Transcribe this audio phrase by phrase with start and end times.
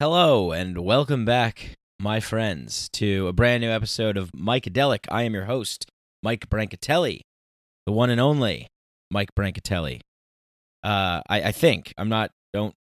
[0.00, 5.06] Hello and welcome back, my friends, to a brand new episode of Mycadelic.
[5.08, 5.86] I am your host,
[6.20, 7.20] Mike Brancatelli,
[7.86, 8.66] the one and only
[9.12, 10.00] Mike Brancatelli.
[10.82, 12.32] Uh, I, I think I'm not.
[12.52, 12.74] Don't.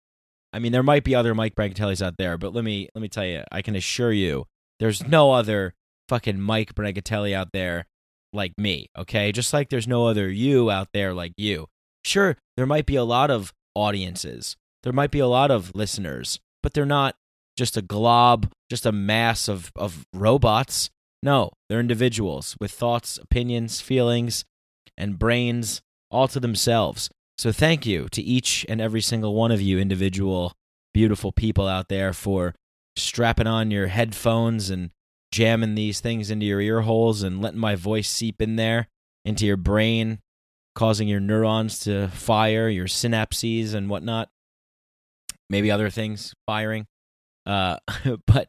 [0.53, 3.09] I mean, there might be other Mike Brancatellis out there, but let me let me
[3.09, 4.47] tell you, I can assure you,
[4.79, 5.75] there's no other
[6.09, 7.87] fucking Mike Brancatelli out there
[8.33, 8.87] like me.
[8.97, 11.67] Okay, just like there's no other you out there like you.
[12.05, 14.57] Sure, there might be a lot of audiences.
[14.85, 17.17] There might be a lot of listeners but they're not
[17.57, 20.91] just a glob, just a mass of, of robots.
[21.23, 24.45] No, they're individuals with thoughts, opinions, feelings,
[24.97, 27.11] and brains all to themselves.
[27.39, 30.53] So thank you to each and every single one of you individual
[30.93, 32.55] beautiful people out there for
[32.97, 34.91] strapping on your headphones and
[35.33, 38.89] jamming these things into your ear holes and letting my voice seep in there
[39.25, 40.19] into your brain,
[40.75, 44.29] causing your neurons to fire, your synapses and whatnot
[45.51, 46.87] maybe other things firing.
[47.45, 47.77] Uh,
[48.27, 48.49] but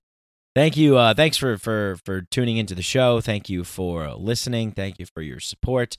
[0.56, 0.98] thank you.
[0.98, 3.20] Uh, thanks for for for tuning into the show.
[3.20, 4.72] Thank you for listening.
[4.72, 5.98] Thank you for your support.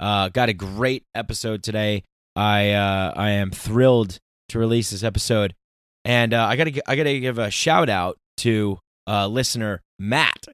[0.00, 2.04] Uh, got a great episode today.
[2.36, 5.54] I uh, I am thrilled to release this episode,
[6.04, 10.46] and uh, I gotta I gotta give a shout out to uh, listener Matt.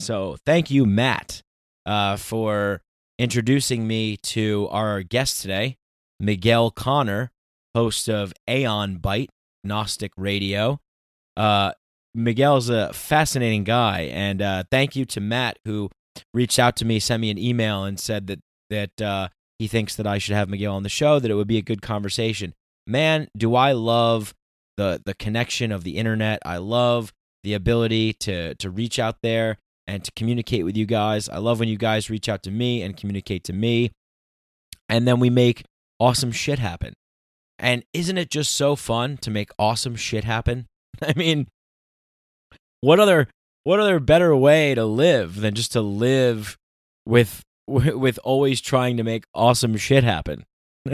[0.00, 1.42] So thank you, Matt,
[1.86, 2.82] uh, for
[3.18, 5.76] introducing me to our guest today,
[6.20, 7.30] Miguel Connor,
[7.74, 9.28] host of Aeon Byte,
[9.64, 10.80] Gnostic Radio.
[11.36, 11.72] Uh,
[12.14, 15.90] Miguel's a fascinating guy, and uh, thank you to Matt who
[16.34, 19.94] reached out to me, sent me an email, and said that that uh, he thinks
[19.96, 21.18] that I should have Miguel on the show.
[21.18, 22.54] That it would be a good conversation.
[22.86, 24.34] Man, do I love
[24.78, 26.38] the the connection of the internet.
[26.46, 27.12] I love
[27.44, 31.28] the ability to to reach out there and to communicate with you guys.
[31.28, 33.90] I love when you guys reach out to me and communicate to me,
[34.88, 35.64] and then we make
[36.00, 36.94] awesome shit happen.
[37.58, 40.66] And isn't it just so fun to make awesome shit happen?
[41.02, 41.48] I mean,
[42.80, 43.28] what other
[43.64, 46.56] what other better way to live than just to live
[47.04, 50.44] with with always trying to make awesome shit happen?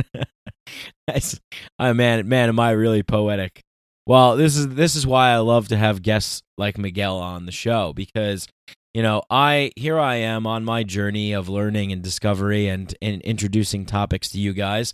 [1.79, 3.61] oh man, man, am I really poetic?
[4.07, 7.53] Well, this is this is why I love to have guests like Miguel on the
[7.53, 8.49] show because
[8.93, 13.23] you know I here I am on my journey of learning and discovery and, and
[13.23, 14.93] introducing topics to you guys,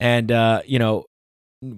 [0.00, 1.04] and uh, you know,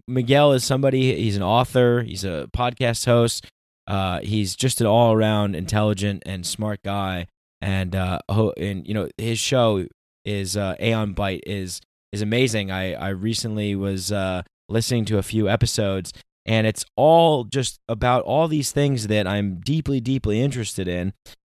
[0.06, 1.20] Miguel is somebody.
[1.20, 2.02] He's an author.
[2.02, 3.46] He's a podcast host.
[3.86, 7.26] Uh, he's just an all around intelligent and smart guy.
[7.60, 8.20] And uh,
[8.56, 9.86] and you know his show
[10.24, 11.80] is uh, Aeon Byte is
[12.12, 12.70] is amazing.
[12.70, 16.12] I I recently was uh, listening to a few episodes,
[16.46, 21.12] and it's all just about all these things that I'm deeply deeply interested in.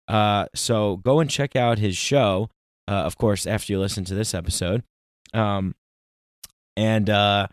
[0.08, 2.50] Uh, so go and check out his show.
[2.88, 4.84] Uh, of course, after you listen to this episode.
[5.34, 5.74] Um,
[6.76, 7.48] and uh,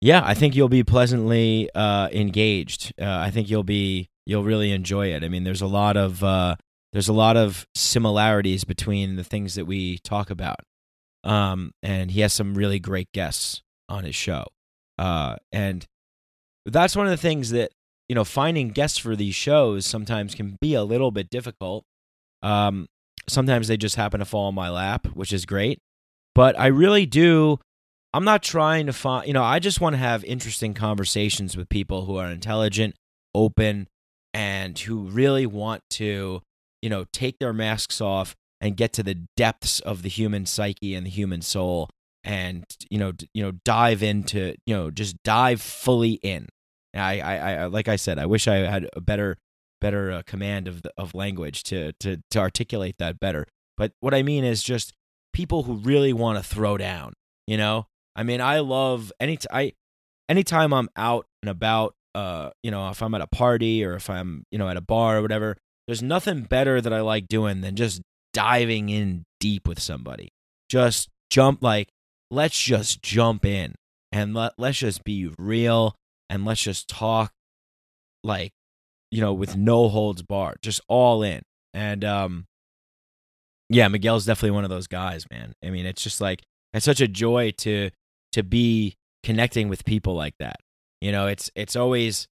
[0.00, 2.92] yeah, I think you'll be pleasantly uh, engaged.
[3.00, 5.22] Uh, I think you'll be you'll really enjoy it.
[5.22, 6.56] I mean, there's a lot of uh,
[6.92, 10.60] there's a lot of similarities between the things that we talk about,
[11.22, 14.46] um, and he has some really great guests on his show,
[14.98, 15.86] uh, and
[16.64, 17.70] that's one of the things that
[18.08, 21.84] you know finding guests for these shows sometimes can be a little bit difficult.
[22.42, 22.86] Um,
[23.28, 25.78] sometimes they just happen to fall in my lap, which is great,
[26.34, 27.58] but I really do
[28.12, 31.68] I'm not trying to find, you know, I just want to have interesting conversations with
[31.68, 32.96] people who are intelligent,
[33.34, 33.86] open,
[34.34, 36.42] and who really want to,
[36.82, 40.94] you know, take their masks off and get to the depths of the human psyche
[40.94, 41.88] and the human soul
[42.24, 46.48] and, you know, you know, dive into, you know, just dive fully in.
[46.94, 49.36] I, I, I like I said, I wish I had a better,
[49.80, 53.46] better uh, command of the, of language to, to, to articulate that better.
[53.76, 54.92] But what I mean is just
[55.32, 57.14] people who really want to throw down,
[57.46, 57.86] you know,
[58.20, 59.72] I mean, I love any t- I
[60.28, 64.10] anytime I'm out and about, uh, you know, if I'm at a party or if
[64.10, 67.62] I'm, you know, at a bar or whatever, there's nothing better that I like doing
[67.62, 68.02] than just
[68.34, 70.28] diving in deep with somebody.
[70.68, 71.88] Just jump like
[72.30, 73.74] let's just jump in
[74.12, 75.96] and let let's just be real
[76.28, 77.32] and let's just talk
[78.22, 78.52] like
[79.10, 81.40] you know with no holds barred, just all in.
[81.72, 82.44] And um
[83.70, 85.54] yeah, Miguel's definitely one of those guys, man.
[85.64, 86.42] I mean, it's just like
[86.74, 87.90] it's such a joy to
[88.32, 90.56] to be connecting with people like that.
[91.00, 92.28] You know, it's it's always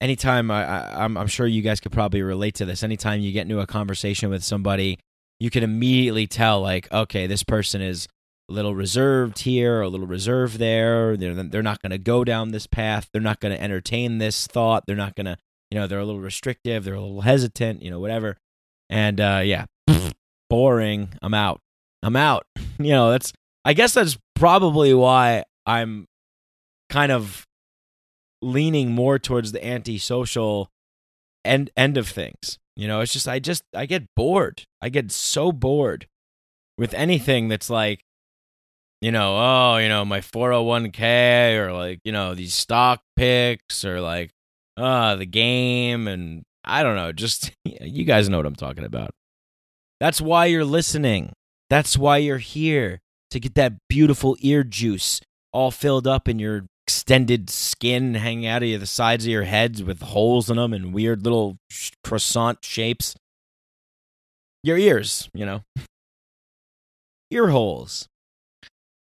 [0.00, 2.82] anytime I, I I'm I'm sure you guys could probably relate to this.
[2.82, 4.98] Anytime you get into a conversation with somebody,
[5.38, 8.08] you can immediately tell like, okay, this person is
[8.48, 11.16] a little reserved here, a little reserved there.
[11.16, 13.08] They're they're not going to go down this path.
[13.12, 14.84] They're not going to entertain this thought.
[14.86, 15.36] They're not going to,
[15.70, 16.84] you know, they're a little restrictive.
[16.84, 17.82] They're a little hesitant.
[17.82, 18.36] You know, whatever.
[18.88, 19.66] And uh, yeah,
[20.50, 21.10] boring.
[21.22, 21.60] I'm out.
[22.02, 22.44] I'm out.
[22.78, 23.32] You know, that's
[23.66, 26.06] I guess that's probably why I'm
[26.88, 27.44] kind of
[28.40, 30.70] leaning more towards the antisocial
[31.44, 32.60] end end of things.
[32.76, 34.62] You know, it's just I just I get bored.
[34.80, 36.06] I get so bored
[36.78, 38.04] with anything that's like
[39.00, 44.00] you know, oh, you know, my 401k or like, you know, these stock picks or
[44.00, 44.30] like
[44.76, 49.10] uh the game and I don't know, just you guys know what I'm talking about.
[49.98, 51.32] That's why you're listening.
[51.68, 53.00] That's why you're here
[53.36, 55.20] to get that beautiful ear juice
[55.52, 59.82] all filled up in your extended skin hanging out of the sides of your heads
[59.82, 61.58] with holes in them and weird little
[62.02, 63.14] croissant shapes.
[64.62, 65.64] Your ears, you know.
[67.30, 68.08] Ear holes.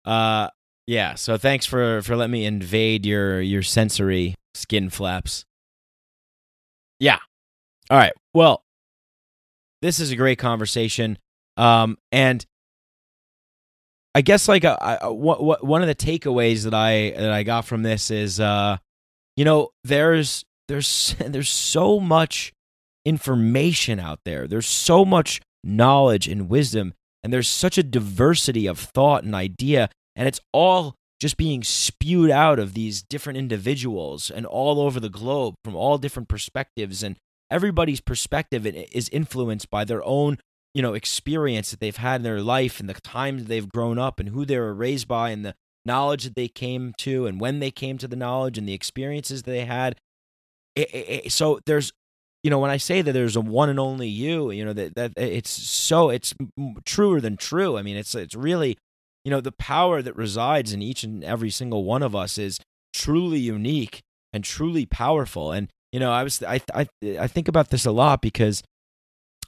[0.06, 0.48] Uh
[0.86, 5.44] yeah, so thanks for for letting me invade your your sensory skin flaps.
[6.98, 7.18] Yeah.
[7.90, 8.14] All right.
[8.32, 8.62] Well,
[9.82, 11.18] this is a great conversation.
[11.58, 12.46] Um and
[14.14, 17.64] I guess like a, a, what, one of the takeaways that I that I got
[17.64, 18.76] from this is uh
[19.36, 22.52] you know there's there's there's so much
[23.04, 24.46] information out there.
[24.46, 26.92] There's so much knowledge and wisdom
[27.22, 32.30] and there's such a diversity of thought and idea and it's all just being spewed
[32.30, 37.16] out of these different individuals and all over the globe from all different perspectives and
[37.48, 40.36] everybody's perspective is influenced by their own
[40.74, 44.18] you know experience that they've had in their life and the times they've grown up
[44.18, 45.54] and who they were raised by and the
[45.84, 49.42] knowledge that they came to and when they came to the knowledge and the experiences
[49.42, 49.96] that they had.
[50.74, 51.92] It, it, it, so there's
[52.42, 54.94] you know when i say that there's a one and only you you know that
[54.94, 56.32] that it's so it's
[56.84, 57.76] truer than true.
[57.76, 58.78] I mean it's it's really
[59.24, 62.58] you know the power that resides in each and every single one of us is
[62.94, 64.00] truly unique
[64.32, 65.52] and truly powerful.
[65.52, 68.62] And you know i was i i, I think about this a lot because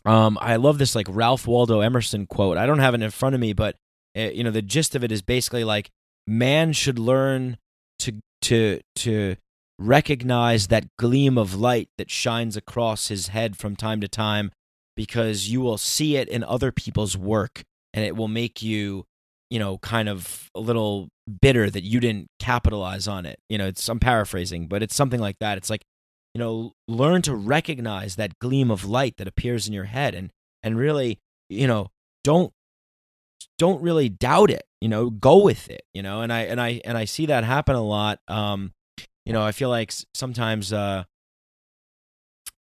[0.05, 2.59] um, I love this like Ralph Waldo Emerson quote.
[2.59, 3.77] I don't have it in front of me, but
[4.15, 5.91] it, uh, you know the gist of it is basically like
[6.27, 7.59] man should learn
[8.01, 9.37] to to to
[9.79, 14.53] recognize that gleam of light that shines across his head from time to time
[14.97, 17.63] because you will see it in other people's work
[17.93, 19.05] and it will make you
[19.51, 21.09] you know kind of a little
[21.41, 25.21] bitter that you didn't capitalize on it you know it's i'm paraphrasing but it's something
[25.21, 25.83] like that it's like
[26.35, 30.31] you know learn to recognize that gleam of light that appears in your head and
[30.63, 31.91] and really you know
[32.23, 32.53] don't
[33.59, 36.81] don't really doubt it you know go with it you know and i and i
[36.85, 38.19] and i see that happen a lot.
[38.29, 38.73] Um
[39.25, 41.05] you know i feel like sometimes uh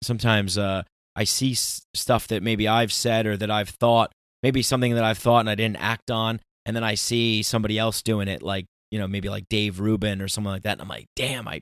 [0.02, 0.82] sometimes uh
[1.16, 4.12] i see s- stuff that maybe i've said or that i've thought
[4.42, 7.78] maybe something that i've thought and i didn't act on and then i see somebody
[7.78, 10.82] else doing it like you know maybe like dave rubin or something like that and
[10.82, 11.60] i'm like damn i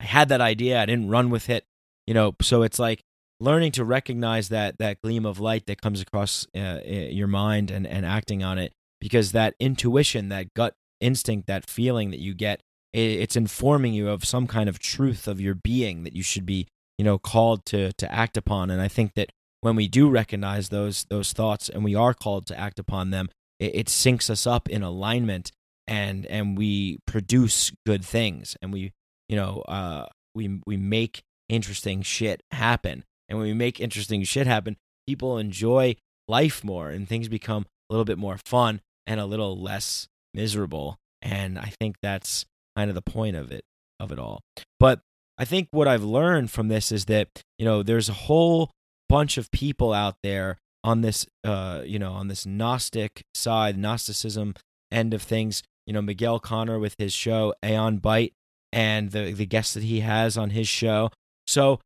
[0.00, 1.64] I had that idea, I didn't run with it,
[2.06, 2.34] you know.
[2.40, 3.02] So it's like
[3.40, 7.86] learning to recognize that that gleam of light that comes across uh, your mind and
[7.86, 12.60] and acting on it, because that intuition, that gut instinct, that feeling that you get,
[12.92, 16.66] it's informing you of some kind of truth of your being that you should be,
[16.96, 18.70] you know, called to to act upon.
[18.70, 19.30] And I think that
[19.60, 23.28] when we do recognize those those thoughts and we are called to act upon them,
[23.58, 25.50] it, it syncs us up in alignment
[25.86, 28.92] and and we produce good things and we
[29.28, 34.46] you know, uh, we we make interesting shit happen, and when we make interesting shit
[34.46, 34.76] happen,
[35.06, 35.96] people enjoy
[36.26, 40.98] life more, and things become a little bit more fun and a little less miserable.
[41.22, 42.46] And I think that's
[42.76, 43.64] kind of the point of it
[43.98, 44.40] of it all.
[44.78, 45.00] But
[45.36, 48.70] I think what I've learned from this is that you know there's a whole
[49.08, 54.54] bunch of people out there on this uh you know on this gnostic side gnosticism
[54.92, 58.32] end of things you know miguel connor with his show aeon byte
[58.72, 61.10] and the the guests that he has on his show.
[61.46, 61.80] So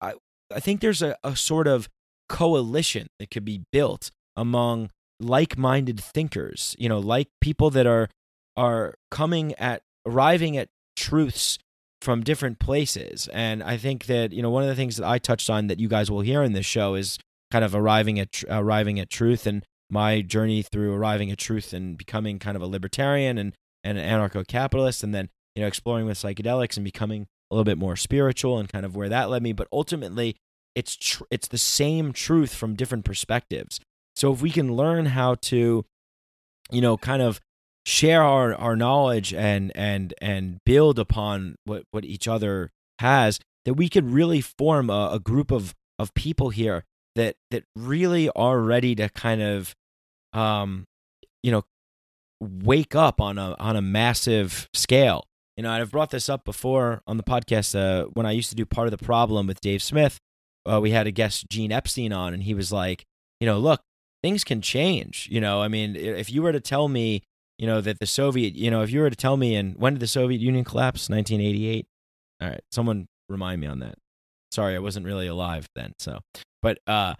[0.00, 0.14] I
[0.54, 1.88] I think there's a, a sort of
[2.28, 8.08] coalition that could be built among like-minded thinkers, you know, like people that are
[8.56, 11.58] are coming at arriving at truths
[12.02, 13.28] from different places.
[13.32, 15.80] And I think that, you know, one of the things that I touched on that
[15.80, 17.18] you guys will hear in this show is
[17.50, 21.96] kind of arriving at arriving at truth and my journey through arriving at truth and
[21.96, 26.18] becoming kind of a libertarian and, and an anarcho-capitalist and then you know, exploring with
[26.18, 29.52] psychedelics and becoming a little bit more spiritual and kind of where that led me.
[29.52, 30.36] But ultimately,
[30.74, 33.80] it's tr- it's the same truth from different perspectives.
[34.16, 35.84] So if we can learn how to,
[36.70, 37.40] you know, kind of
[37.86, 43.74] share our, our knowledge and and and build upon what what each other has, that
[43.74, 46.84] we could really form a, a group of of people here
[47.14, 49.74] that that really are ready to kind of
[50.32, 50.84] um
[51.42, 51.62] you know
[52.40, 55.24] wake up on a on a massive scale
[55.56, 58.56] you know, I've brought this up before on the podcast uh, when I used to
[58.56, 60.18] do part of the problem with Dave Smith.
[60.66, 63.04] Uh, we had a guest, Gene Epstein, on, and he was like,
[63.40, 63.80] you know, look,
[64.22, 65.28] things can change.
[65.30, 67.22] You know, I mean, if you were to tell me,
[67.58, 69.94] you know, that the Soviet, you know, if you were to tell me, and when
[69.94, 71.08] did the Soviet Union collapse?
[71.08, 71.86] 1988.
[72.40, 73.96] All right, someone remind me on that.
[74.50, 75.92] Sorry, I wasn't really alive then.
[75.98, 76.20] So,
[76.62, 77.14] but uh,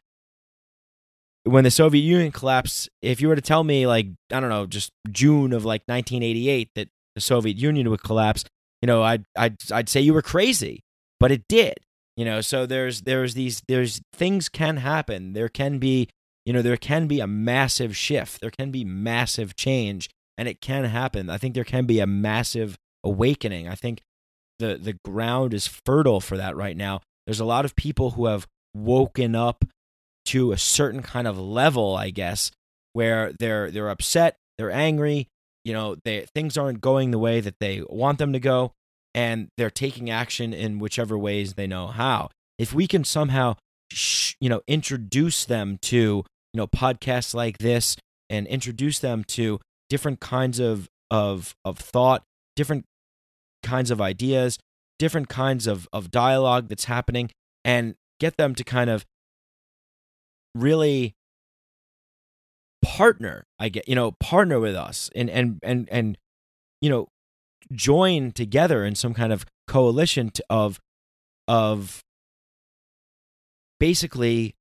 [1.45, 4.67] when the Soviet Union collapsed, if you were to tell me like I don't know,
[4.67, 8.45] just June of like 1988 that the Soviet Union would collapse,
[8.85, 10.81] you know, I'd I'd I'd say you were crazy,
[11.19, 11.79] but it did.
[12.17, 15.33] You know, so there's there's these there's things can happen.
[15.33, 16.09] There can be
[16.45, 18.41] you know there can be a massive shift.
[18.41, 21.31] There can be massive change, and it can happen.
[21.31, 23.69] I think there can be a massive awakening.
[23.69, 24.03] I think
[24.59, 27.01] the the ground is fertile for that right now.
[27.27, 29.65] There's a lot of people who have woken up
[30.27, 32.51] to a certain kind of level, I guess,
[32.93, 35.29] where they're they're upset, they're angry,
[35.65, 38.73] you know, they things aren't going the way that they want them to go,
[39.15, 42.31] and they're taking action in whichever ways they know how.
[42.59, 43.57] If we can somehow,
[43.91, 47.97] sh- you know, introduce them to you know podcasts like this
[48.29, 52.25] and introduce them to different kinds of of of thought,
[52.57, 52.85] different
[53.63, 54.59] kinds of ideas,
[54.99, 57.31] different kinds of of dialogue that's happening,
[57.65, 59.05] and get them to kind of
[60.55, 61.15] really
[62.97, 66.19] partner i get you know partner with us and and and and
[66.81, 67.09] you know
[67.73, 70.81] join together in some kind of coalition to, of
[71.49, 72.03] of
[73.81, 74.55] basically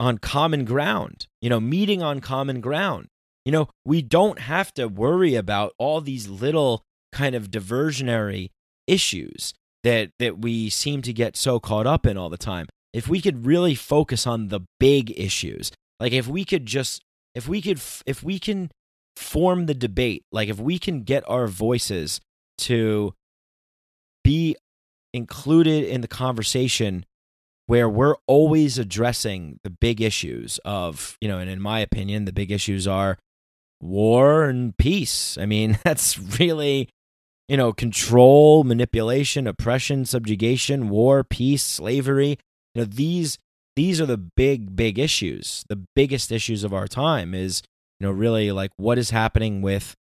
[0.00, 3.08] on common ground you know meeting on common ground.
[3.44, 6.82] You know we don't have to worry about all these little
[7.12, 8.50] kind of diversionary
[8.86, 9.54] issues
[9.84, 12.66] that that we seem to get so caught up in all the time.
[12.92, 17.02] If we could really focus on the big issues like if we could just
[17.38, 18.70] if we could if we can
[19.16, 22.20] form the debate like if we can get our voices
[22.56, 23.14] to
[24.22, 24.56] be
[25.14, 27.04] included in the conversation
[27.66, 32.32] where we're always addressing the big issues of you know and in my opinion the
[32.32, 33.18] big issues are
[33.80, 35.38] war and peace.
[35.40, 36.88] I mean that's really
[37.48, 42.38] you know control manipulation oppression subjugation war peace slavery.
[42.74, 43.38] You know these
[43.78, 45.64] these are the big big issues.
[45.68, 47.62] The biggest issues of our time is
[48.00, 49.94] you know really like what is happening with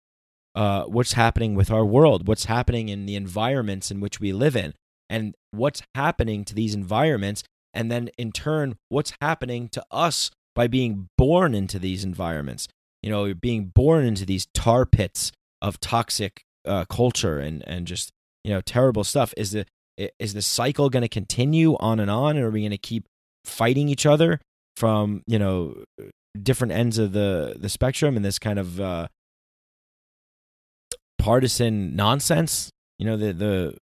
[0.55, 2.25] uh what's happening with our world?
[2.25, 4.73] What's happening in the environments in which we live in?
[5.09, 7.43] And what's happening to these environments?
[7.73, 12.69] And then in turn what's happening to us by being born into these environments?
[13.03, 18.11] You know being born into these tar pits of toxic uh, culture and and just
[18.45, 19.33] you know terrible stuff.
[19.35, 19.65] Is the
[20.17, 23.05] is the cycle going to continue on and on or are we going to keep
[23.45, 24.39] fighting each other
[24.77, 25.83] from you know
[26.41, 29.07] different ends of the the spectrum and this kind of uh
[31.17, 33.77] partisan nonsense you know the the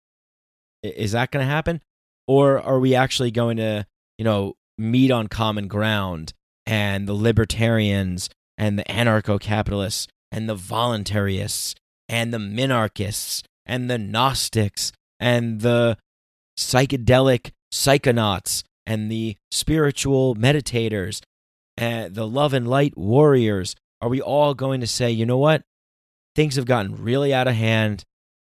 [0.84, 1.82] is that going to happen?
[2.28, 3.86] Or are we actually going to
[4.18, 6.34] you know meet on common ground
[6.66, 11.76] and the libertarians and the anarcho-capitalists and the voluntarists
[12.10, 15.98] and the minarchists and the gnostics and the
[16.58, 21.22] psychedelic psychonauts and the spiritual meditators
[21.78, 25.64] and the love and light warriors are we all going to say you know what?
[26.36, 28.04] Things have gotten really out of hand.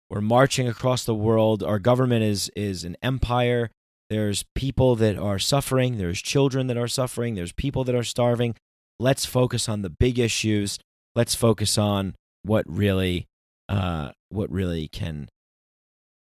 [0.09, 1.61] We're marching across the world.
[1.61, 3.69] Our government is is an empire.
[4.09, 5.97] There's people that are suffering.
[5.97, 7.35] There's children that are suffering.
[7.35, 8.55] There's people that are starving.
[8.99, 10.79] Let's focus on the big issues.
[11.15, 13.27] Let's focus on what really
[13.69, 15.29] uh what really can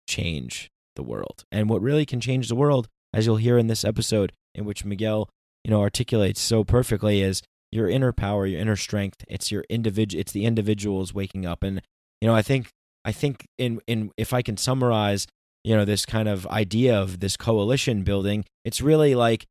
[0.07, 1.45] change the world.
[1.51, 4.85] And what really can change the world, as you'll hear in this episode, in which
[4.85, 5.29] Miguel,
[5.65, 9.25] you know, articulates so perfectly, is your inner power, your inner strength.
[9.29, 10.21] It's your individual.
[10.21, 11.63] It's the individuals waking up.
[11.63, 11.81] And
[12.21, 12.69] you know, I think,
[13.05, 15.27] I think, in in if I can summarize,
[15.65, 19.47] you know, this kind of idea of this coalition building, it's really like,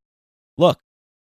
[0.56, 0.78] look,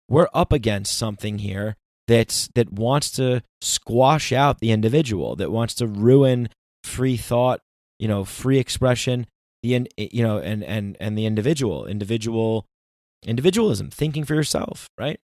[0.07, 1.75] we're up against something here
[2.07, 6.49] that's that wants to squash out the individual, that wants to ruin
[6.83, 7.61] free thought,
[7.99, 9.27] you know, free expression,
[9.63, 12.65] the eh, you know and and and the individual individual
[13.25, 15.19] individualism thinking for yourself right?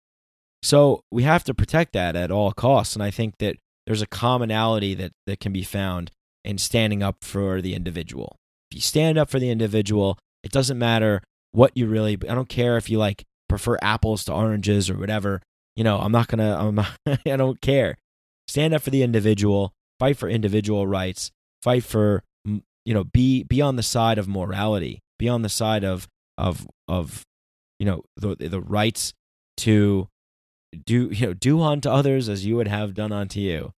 [0.61, 4.07] So we have to protect that at all costs and i think that there's a
[4.07, 6.11] commonality that that can be found
[6.45, 8.35] in standing up for the individual.
[8.71, 11.21] If you stand up for the individual it doesn't matter
[11.51, 15.41] what you really i don't care if you like prefer apples to oranges or whatever
[15.75, 17.97] you know i'm not gonna i'm not, i don't care.
[18.47, 22.23] Stand up for the individual fight for individual rights fight for
[22.85, 26.67] you know be be on the side of morality be on the side of of
[26.87, 27.23] of
[27.79, 29.13] you know the the rights
[29.57, 30.07] to
[30.85, 33.71] do you know do unto others as you would have done unto you.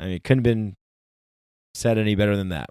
[0.00, 0.74] I mean it couldn't have been
[1.74, 2.68] said any better than that.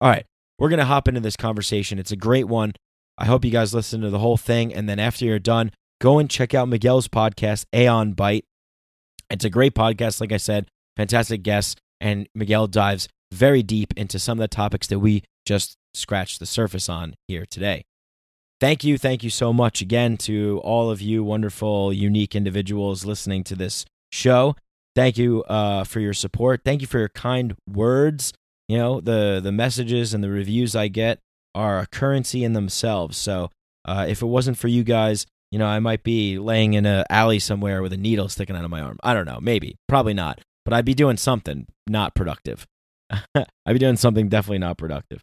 [0.00, 0.26] All right
[0.58, 1.98] we're gonna hop into this conversation.
[1.98, 2.74] It's a great one.
[3.16, 5.70] I hope you guys listen to the whole thing and then after you're done
[6.00, 8.42] go and check out miguel's podcast aeon byte
[9.30, 14.18] it's a great podcast like i said fantastic guests and miguel dives very deep into
[14.18, 17.84] some of the topics that we just scratched the surface on here today.
[18.60, 23.44] Thank you, thank you so much again to all of you wonderful, unique individuals listening
[23.44, 24.56] to this show.
[24.94, 26.62] Thank you uh, for your support.
[26.64, 28.32] Thank you for your kind words.
[28.68, 31.18] You know the the messages and the reviews I get
[31.54, 33.18] are a currency in themselves.
[33.18, 33.50] So
[33.84, 37.04] uh, if it wasn't for you guys, you know I might be laying in an
[37.10, 38.98] alley somewhere with a needle sticking out of my arm.
[39.02, 42.66] I don't know, maybe, probably not, but I'd be doing something not productive.
[43.34, 45.22] I'd be doing something definitely not productive.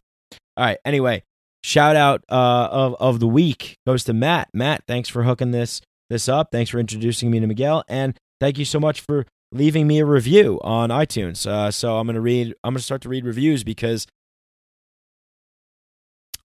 [0.56, 0.78] All right.
[0.84, 1.22] Anyway,
[1.64, 4.48] shout out uh, of of the week goes to Matt.
[4.52, 5.80] Matt, thanks for hooking this
[6.10, 6.48] this up.
[6.52, 10.06] Thanks for introducing me to Miguel, and thank you so much for leaving me a
[10.06, 11.46] review on iTunes.
[11.46, 12.54] Uh, so I'm gonna read.
[12.64, 14.06] I'm gonna start to read reviews because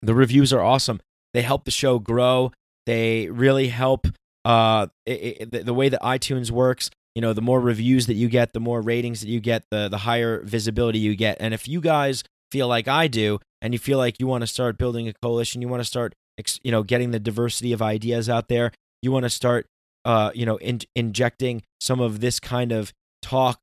[0.02, 1.00] the reviews are awesome.
[1.34, 2.52] They help the show grow.
[2.86, 4.06] They really help.
[4.44, 8.28] Uh, it, it, the way that iTunes works, you know, the more reviews that you
[8.28, 11.38] get, the more ratings that you get, the the higher visibility you get.
[11.40, 14.46] And if you guys feel like I do, and you feel like you want to
[14.46, 16.14] start building a coalition, you want to start,
[16.62, 18.70] you know, getting the diversity of ideas out there,
[19.00, 19.66] you want to start,
[20.04, 22.92] uh, you know, in, injecting some of this kind of
[23.22, 23.60] talk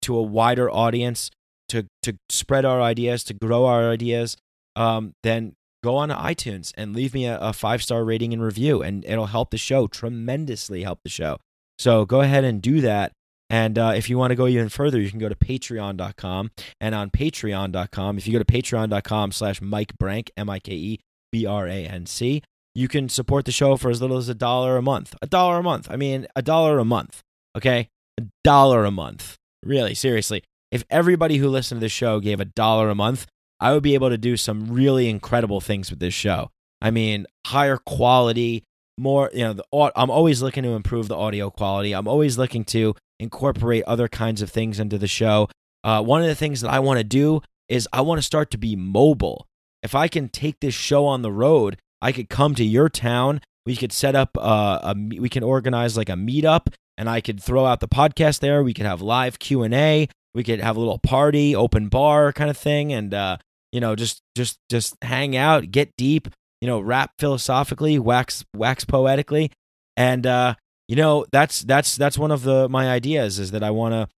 [0.00, 1.30] to a wider audience,
[1.68, 4.38] to to spread our ideas, to grow our ideas,
[4.74, 8.42] um, then go on to iTunes and leave me a, a five star rating and
[8.42, 10.82] review, and it'll help the show tremendously.
[10.82, 11.36] Help the show.
[11.78, 13.12] So go ahead and do that.
[13.48, 16.50] And uh, if you want to go even further, you can go to patreon.com.
[16.80, 21.00] And on patreon.com, if you go to patreon.com slash Mike Branc, M I K E
[21.30, 22.42] B R A N C,
[22.74, 25.14] you can support the show for as little as a dollar a month.
[25.22, 25.88] A dollar a month.
[25.90, 27.22] I mean, a dollar a month.
[27.56, 27.88] Okay?
[28.18, 29.36] A dollar a month.
[29.64, 30.42] Really, seriously.
[30.70, 33.26] If everybody who listened to the show gave a dollar a month,
[33.60, 36.50] I would be able to do some really incredible things with this show.
[36.82, 38.64] I mean, higher quality,
[38.98, 41.92] more, you know, the, I'm always looking to improve the audio quality.
[41.92, 45.48] I'm always looking to incorporate other kinds of things into the show.
[45.84, 48.50] Uh, one of the things that I want to do is I want to start
[48.52, 49.46] to be mobile.
[49.82, 53.40] If I can take this show on the road, I could come to your town.
[53.64, 57.42] We could set up uh, a, we can organize like a meetup, and I could
[57.42, 58.62] throw out the podcast there.
[58.62, 60.08] We could have live Q and A.
[60.34, 63.38] We could have a little party, open bar kind of thing, and uh,
[63.72, 66.28] you know, just just just hang out, get deep,
[66.60, 69.50] you know, rap philosophically, wax wax poetically,
[69.96, 70.54] and uh,
[70.88, 74.08] you know that's that's that's one of the my ideas is that I want to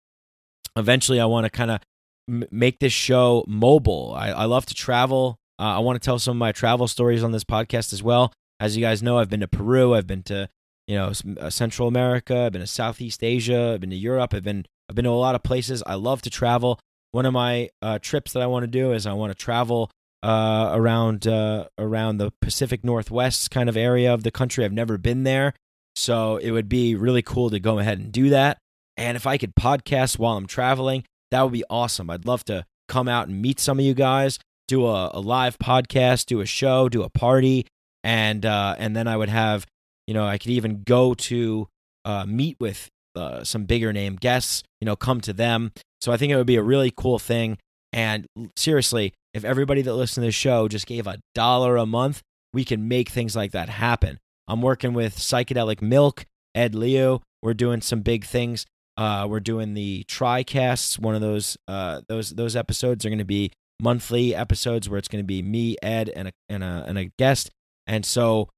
[0.77, 1.81] eventually I want to kind of
[2.29, 4.15] m- make this show mobile.
[4.17, 5.39] I, I love to travel.
[5.59, 8.33] Uh, I want to tell some of my travel stories on this podcast as well.
[8.61, 9.95] As you guys know, I've been to Peru.
[9.95, 10.49] I've been to
[10.87, 12.45] you know uh, Central America.
[12.45, 13.73] I've been to Southeast Asia.
[13.75, 14.35] I've been to Europe.
[14.35, 15.83] I've been I've been to a lot of places.
[15.87, 16.79] I love to travel.
[17.13, 19.91] One of my uh, trips that I want to do is I want to travel
[20.23, 24.65] uh, around uh, around the Pacific Northwest kind of area of the country.
[24.65, 25.55] I've never been there,
[25.97, 28.59] so it would be really cool to go ahead and do that.
[28.97, 32.11] And if I could podcast while I'm traveling, that would be awesome.
[32.11, 35.59] I'd love to come out and meet some of you guys, do a, a live
[35.59, 37.67] podcast, do a show, do a party,
[38.03, 39.67] and uh, and then I would have,
[40.07, 41.69] you know, I could even go to
[42.05, 45.73] uh, meet with uh, some bigger name guests, you know, come to them.
[46.01, 47.59] So I think it would be a really cool thing.
[47.93, 52.23] And seriously, if everybody that listens to this show just gave a dollar a month,
[52.53, 54.19] we can make things like that happen.
[54.47, 56.25] I'm working with Psychedelic Milk,
[56.55, 57.23] Ed Leo.
[57.43, 58.67] We're doing some big things.
[58.97, 60.99] Uh, we're doing the TriCasts.
[60.99, 65.09] One of those uh, those those episodes are going to be monthly episodes where it's
[65.09, 67.51] going to be me, Ed, and a and a and a guest.
[67.87, 68.49] And so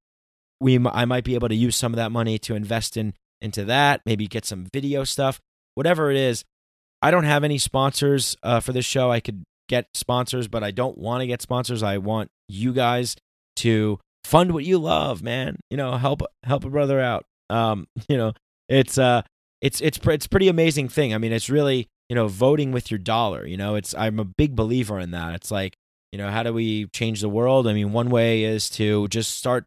[0.59, 3.65] we I might be able to use some of that money to invest in into
[3.65, 4.01] that.
[4.05, 5.39] Maybe get some video stuff,
[5.75, 6.43] whatever it is.
[7.01, 9.11] I don't have any sponsors uh, for this show.
[9.11, 11.81] I could get sponsors, but I don't want to get sponsors.
[11.81, 13.15] I want you guys
[13.57, 15.57] to fund what you love, man.
[15.69, 17.25] You know, help help a brother out.
[17.49, 18.33] Um, you know,
[18.69, 19.23] it's uh
[19.61, 21.13] it's it's it's pretty amazing thing.
[21.13, 23.75] I mean, it's really, you know, voting with your dollar, you know.
[23.75, 25.35] It's I'm a big believer in that.
[25.35, 25.75] It's like,
[26.11, 27.67] you know, how do we change the world?
[27.67, 29.65] I mean, one way is to just start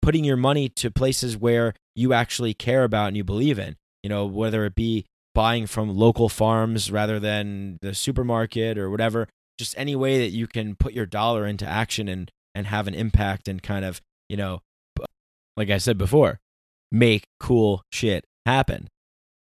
[0.00, 3.76] putting your money to places where you actually care about and you believe in.
[4.02, 9.28] You know, whether it be buying from local farms rather than the supermarket or whatever,
[9.58, 12.94] just any way that you can put your dollar into action and and have an
[12.94, 14.60] impact and kind of, you know,
[15.56, 16.38] like I said before,
[16.90, 18.88] make cool shit happen.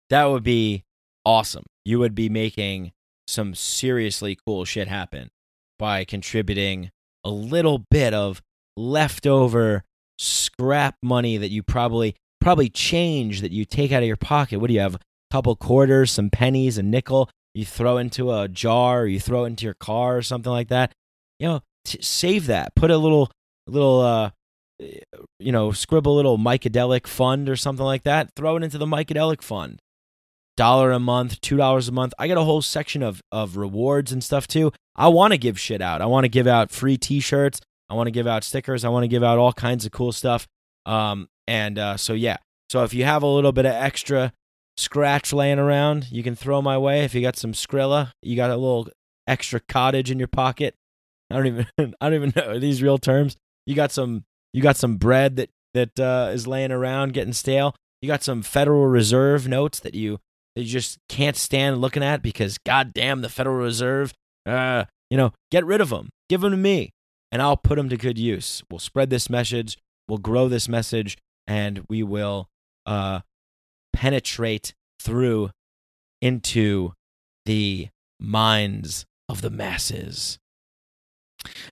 [0.08, 0.84] That would be
[1.24, 1.64] awesome.
[1.84, 2.92] You would be making
[3.26, 5.28] some seriously cool shit happen
[5.78, 6.90] by contributing
[7.24, 8.40] a little bit of
[8.76, 9.82] leftover
[10.18, 14.58] scrap money that you probably probably change that you take out of your pocket.
[14.58, 14.96] What do you have?
[15.30, 17.28] Couple quarters, some pennies, a nickel.
[17.54, 20.92] You throw into a jar, you throw it into your car, or something like that.
[21.38, 22.74] You know, t- save that.
[22.74, 23.30] Put a little
[23.66, 24.30] little uh
[25.38, 28.30] you know, scribble a little Mycadelic fund or something like that.
[28.36, 29.80] Throw it into the Mycadelic fund.
[30.56, 32.12] dollar a month, two dollars a month.
[32.18, 34.72] I get a whole section of of rewards and stuff too.
[34.94, 36.00] I want to give shit out.
[36.02, 37.60] I want to give out free T-shirts.
[37.88, 38.84] I want to give out stickers.
[38.84, 40.46] I want to give out all kinds of cool stuff.
[40.86, 42.36] Um, and uh, so yeah.
[42.70, 44.32] So if you have a little bit of extra
[44.76, 47.04] scratch laying around, you can throw my way.
[47.04, 48.88] If you got some Skrilla, you got a little
[49.26, 50.74] extra cottage in your pocket.
[51.30, 51.66] I don't even
[52.00, 53.36] I don't even know these real terms.
[53.66, 57.74] You got some you got some bread that that uh, is laying around getting stale.
[58.00, 60.18] You got some Federal Reserve notes that you
[60.54, 64.12] that you just can't stand looking at because goddamn the Federal Reserve.
[64.46, 66.08] Uh, you know, get rid of them.
[66.28, 66.90] Give them to me,
[67.30, 68.62] and I'll put them to good use.
[68.70, 69.78] We'll spread this message.
[70.08, 72.48] We'll grow this message, and we will
[72.86, 73.20] uh,
[73.96, 75.50] penetrate through
[76.20, 76.92] into
[77.46, 77.88] the
[78.20, 80.38] minds of the masses.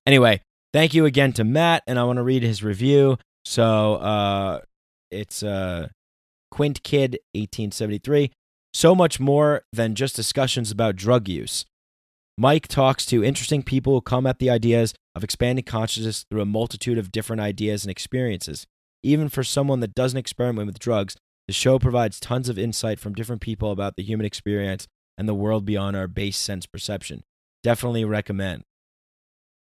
[0.06, 0.40] Anyway,
[0.72, 3.18] thank you again to Matt, and I want to read his review.
[3.44, 4.60] So uh,
[5.10, 5.88] it's uh,
[6.50, 8.30] Quint Kid, 1873.
[8.72, 11.66] So much more than just discussions about drug use.
[12.38, 16.46] Mike talks to interesting people who come at the ideas of expanding consciousness through a
[16.46, 18.66] multitude of different ideas and experiences.
[19.02, 23.14] Even for someone that doesn't experiment with drugs, the show provides tons of insight from
[23.14, 24.86] different people about the human experience
[25.18, 27.22] and the world beyond our base sense perception.
[27.62, 28.62] Definitely recommend.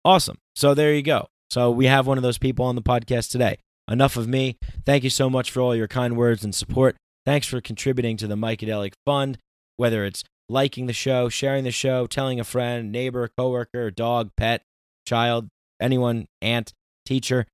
[0.05, 0.39] Awesome.
[0.55, 1.29] So there you go.
[1.51, 3.59] So we have one of those people on the podcast today.
[3.89, 4.57] Enough of me.
[4.85, 6.97] Thank you so much for all your kind words and support.
[7.25, 9.39] Thanks for contributing to the Mycadelic Fund,
[9.77, 14.63] whether it's liking the show, sharing the show, telling a friend, neighbor, coworker, dog, pet,
[15.07, 15.49] child,
[15.81, 16.73] anyone, aunt,
[17.05, 17.47] teacher,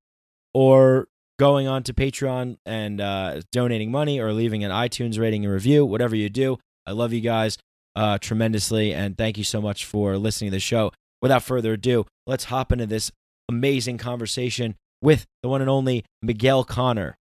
[0.54, 1.08] or
[1.42, 5.84] going on to Patreon and uh, donating money or leaving an iTunes rating and review,
[5.84, 6.56] whatever you do.
[6.86, 7.58] I love you guys
[7.96, 10.92] uh, tremendously, and thank you so much for listening to the show.
[11.20, 13.10] Without further ado, let's hop into this
[13.48, 17.16] amazing conversation with the one and only Miguel Connor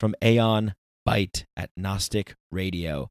[0.00, 0.72] from Aeon
[1.06, 3.10] Byte at Gnostic Radio.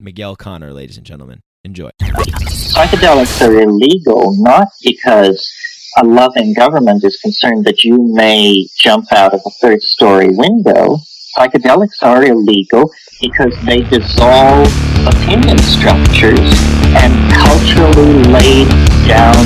[0.00, 1.38] Miguel Connor, ladies and gentlemen.
[1.62, 1.90] Enjoy.
[2.00, 5.48] Psychedelics are illegal not because
[5.96, 10.98] a loving government is concerned that you may jump out of a third story window.
[11.38, 14.66] Psychedelics are illegal because they dissolve
[15.06, 16.50] opinion structures
[16.98, 18.66] and culturally laid
[19.06, 19.38] down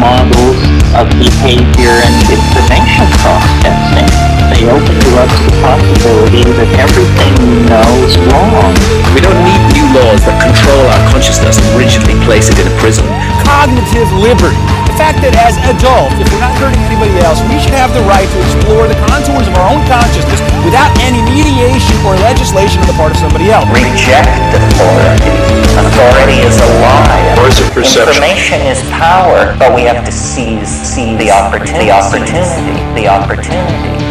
[0.00, 0.56] models
[0.96, 4.08] of behavior and information processing.
[4.56, 8.72] They open to us the possibility that everything we know is wrong.
[9.12, 12.76] We don't need new laws that control our consciousness and rigidly place it in a
[12.80, 13.04] prison.
[13.44, 17.88] Cognitive liberty fact that as adults, if we're not hurting anybody else, we should have
[17.96, 22.84] the right to explore the contours of our own consciousness without any mediation or legislation
[22.84, 23.64] on the part of somebody else.
[23.72, 25.32] Reject authority.
[25.80, 27.40] Authority is a lie.
[27.40, 28.20] Or is it perception?
[28.20, 31.88] Information is power, but we have to seize, seize the opportunity.
[31.88, 32.84] The opportunity.
[32.92, 34.09] The opportunity.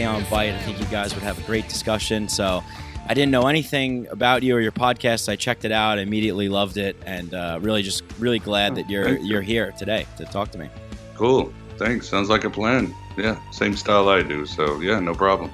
[0.00, 0.54] Aeon Byte.
[0.54, 2.26] I think you guys would have a great discussion.
[2.26, 2.64] So
[3.06, 5.28] I didn't know anything about you or your podcast.
[5.28, 9.18] I checked it out, immediately loved it, and uh, really just really glad that you're
[9.18, 10.70] you're here today to talk to me.
[11.16, 11.52] Cool.
[11.76, 12.08] Thanks.
[12.08, 12.94] Sounds like a plan.
[13.18, 14.46] Yeah, same style I do.
[14.46, 15.50] So yeah, no problem.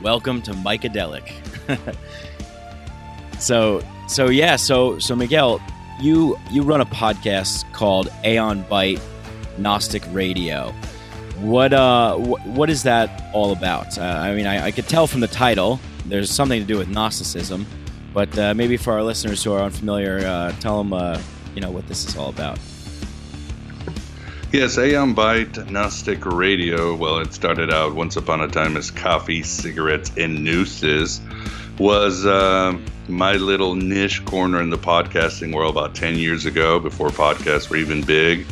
[0.00, 1.32] Welcome to Mycadelic.
[3.40, 5.60] so so yeah, so so Miguel,
[6.00, 9.00] you you run a podcast called Aeon Byte
[9.58, 10.72] Gnostic Radio.
[11.40, 13.96] What uh, wh- what is that all about?
[13.96, 15.78] Uh, I mean, I, I, could tell from the title.
[16.06, 17.64] There's something to do with Gnosticism,
[18.12, 21.20] but uh, maybe for our listeners who are unfamiliar, uh, tell them uh,
[21.54, 22.58] you know what this is all about.
[24.52, 26.96] Yes, Aeon Byte Gnostic Radio.
[26.96, 31.20] Well, it started out once upon a time as coffee, cigarettes, and nooses.
[31.78, 37.10] Was uh, my little niche corner in the podcasting world about 10 years ago before
[37.10, 38.44] podcasts were even big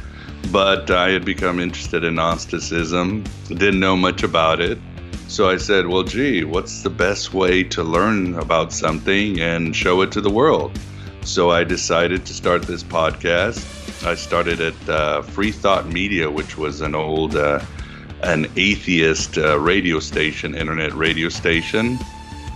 [0.52, 4.78] but I had become interested in Gnosticism, didn't know much about it.
[5.28, 10.02] So I said, well, gee, what's the best way to learn about something and show
[10.02, 10.78] it to the world?
[11.22, 14.06] So I decided to start this podcast.
[14.06, 17.60] I started at uh, Free Thought Media, which was an old, uh,
[18.22, 21.98] an atheist uh, radio station, internet radio station.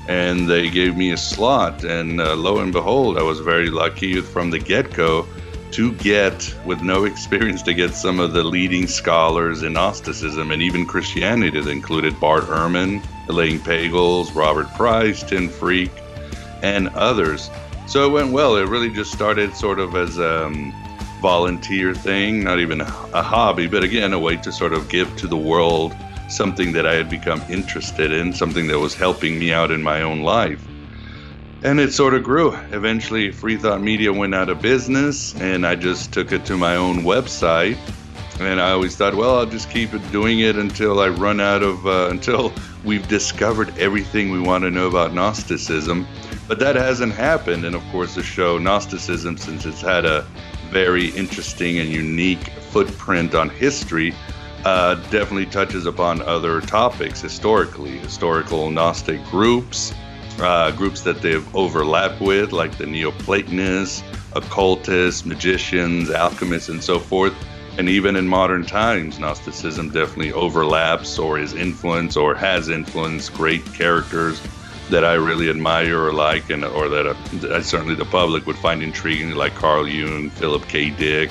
[0.08, 1.82] And they gave me a slot.
[1.82, 5.26] And uh, lo and behold, I was very lucky from the get go
[5.72, 10.60] to get, with no experience, to get some of the leading scholars in Gnosticism and
[10.60, 15.92] even Christianity that included Bart Ehrman, Elaine Pagels, Robert Price, Tim Freke,
[16.62, 17.50] and others.
[17.86, 18.56] So it went well.
[18.56, 20.72] It really just started sort of as a um,
[21.20, 25.26] volunteer thing, not even a hobby, but again, a way to sort of give to
[25.26, 25.94] the world
[26.28, 30.02] something that I had become interested in, something that was helping me out in my
[30.02, 30.64] own life.
[31.62, 32.54] And it sort of grew.
[32.72, 36.76] Eventually, Free Thought Media went out of business, and I just took it to my
[36.76, 37.76] own website.
[38.40, 41.86] And I always thought, well, I'll just keep doing it until I run out of,
[41.86, 46.06] uh, until we've discovered everything we want to know about Gnosticism.
[46.48, 47.66] But that hasn't happened.
[47.66, 50.26] And of course, the show Gnosticism, since it's had a
[50.70, 54.14] very interesting and unique footprint on history,
[54.64, 59.92] uh, definitely touches upon other topics historically, historical Gnostic groups,
[60.42, 64.02] uh, groups that they've overlapped with, like the Neoplatonists,
[64.34, 67.34] occultists, magicians, alchemists, and so forth.
[67.78, 73.64] And even in modern times, Gnosticism definitely overlaps or is influenced or has influenced great
[73.72, 74.40] characters
[74.90, 78.82] that I really admire or like, and or that uh, certainly the public would find
[78.82, 80.90] intriguing, like Carl Jung, Philip K.
[80.90, 81.30] Dick,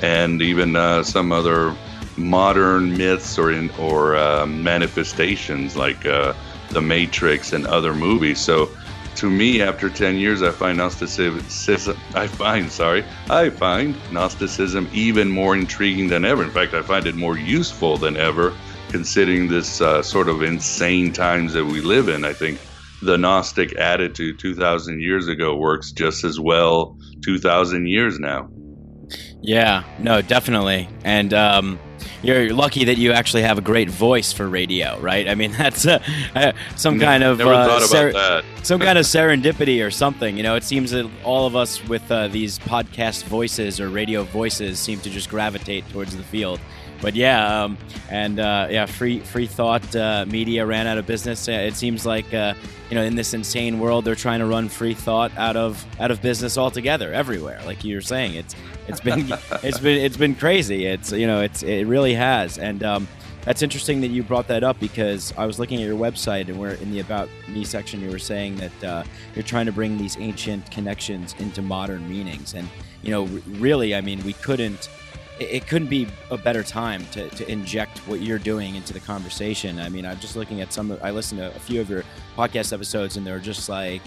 [0.00, 1.76] and even uh, some other
[2.16, 6.34] modern myths or in, or uh, manifestations like uh,
[6.70, 8.40] the Matrix and other movies.
[8.40, 8.70] So
[9.16, 15.28] to me, after 10 years, I find Gnosticism, I find, sorry, I find Gnosticism even
[15.28, 16.42] more intriguing than ever.
[16.42, 18.54] In fact, I find it more useful than ever,
[18.88, 22.24] considering this uh, sort of insane times that we live in.
[22.24, 22.60] I think
[23.02, 28.48] the Gnostic attitude 2,000 years ago works just as well 2,000 years now.
[29.42, 30.88] Yeah, no, definitely.
[31.04, 31.78] And, um,
[32.22, 35.28] you're lucky that you actually have a great voice for radio, right?
[35.28, 36.02] I mean, that's uh,
[36.34, 40.36] uh, some kind of uh, ser- some kind of serendipity or something.
[40.36, 44.24] You know, it seems that all of us with uh, these podcast voices or radio
[44.24, 46.60] voices seem to just gravitate towards the field.
[47.00, 47.78] But yeah, um,
[48.10, 51.48] and uh, yeah, free free thought uh, media ran out of business.
[51.48, 52.30] It seems like
[52.90, 56.10] you know, in this insane world, they're trying to run free thought out of out
[56.10, 57.60] of business altogether, everywhere.
[57.64, 58.54] Like you were saying, it's
[58.88, 59.32] it's been
[59.62, 60.86] it's been it's been crazy.
[60.86, 63.08] It's you know it's it really has, and um,
[63.42, 66.58] that's interesting that you brought that up because I was looking at your website and
[66.58, 68.00] we're in the about me section.
[68.00, 72.54] You were saying that uh, you're trying to bring these ancient connections into modern meanings,
[72.54, 72.68] and
[73.02, 73.24] you know
[73.58, 74.90] really, I mean, we couldn't.
[75.40, 79.80] It couldn't be a better time to, to inject what you're doing into the conversation.
[79.80, 80.98] I mean, I'm just looking at some.
[81.02, 82.04] I listened to a few of your
[82.36, 84.02] podcast episodes, and they're just like,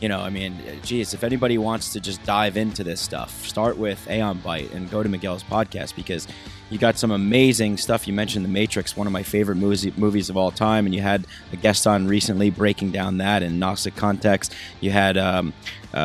[0.00, 3.76] you know, I mean, geez, if anybody wants to just dive into this stuff, start
[3.76, 6.28] with Aeon Byte and go to Miguel's podcast because
[6.70, 8.06] you got some amazing stuff.
[8.06, 11.00] You mentioned The Matrix, one of my favorite movies, movies of all time, and you
[11.00, 14.54] had a guest on recently breaking down that in Gnostic context.
[14.80, 15.54] You had um,
[15.94, 15.96] uh,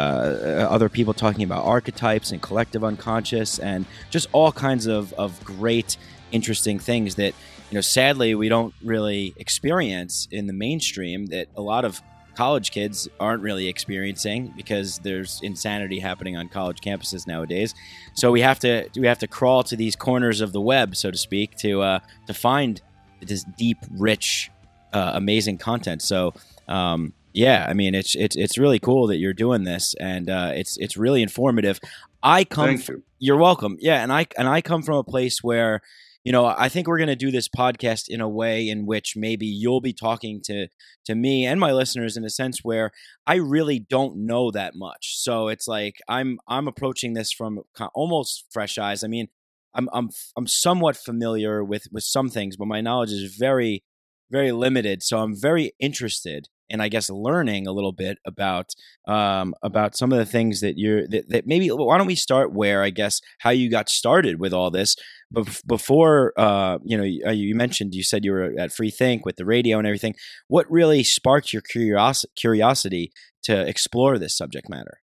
[0.69, 5.97] other people talking about archetypes and collective unconscious and just all kinds of, of great,
[6.31, 7.33] interesting things that,
[7.69, 12.01] you know, sadly, we don't really experience in the mainstream that a lot of
[12.35, 17.73] college kids aren't really experiencing because there's insanity happening on college campuses nowadays.
[18.13, 21.11] So we have to we have to crawl to these corners of the web, so
[21.11, 22.81] to speak, to uh, to find
[23.21, 24.51] this deep, rich,
[24.93, 26.01] uh, amazing content.
[26.01, 26.33] So.
[26.67, 30.51] Um, yeah, I mean it's it's it's really cool that you're doing this, and uh,
[30.53, 31.79] it's it's really informative.
[32.21, 32.67] I come.
[32.67, 33.03] Thank you.
[33.17, 33.77] You're welcome.
[33.79, 35.81] Yeah, and I and I come from a place where
[36.23, 39.15] you know, I think we're going to do this podcast in a way in which
[39.17, 40.67] maybe you'll be talking to
[41.05, 42.91] to me and my listeners in a sense where
[43.27, 45.17] I really don't know that much.
[45.17, 47.61] So it's like I'm I'm approaching this from
[47.93, 49.03] almost fresh eyes.
[49.03, 49.27] I mean,
[49.73, 53.83] I'm I'm I'm somewhat familiar with with some things, but my knowledge is very
[54.31, 55.03] very limited.
[55.03, 58.71] So I'm very interested and I guess learning a little bit about
[59.07, 62.51] um, about some of the things that you're that, that, maybe why don't we start
[62.51, 64.95] where I guess how you got started with all this
[65.31, 68.89] But before uh, you know you, uh, you mentioned you said you were at Free
[68.89, 70.15] Think with the radio and everything.
[70.47, 74.99] What really sparked your curiosity curiosity to explore this subject matter?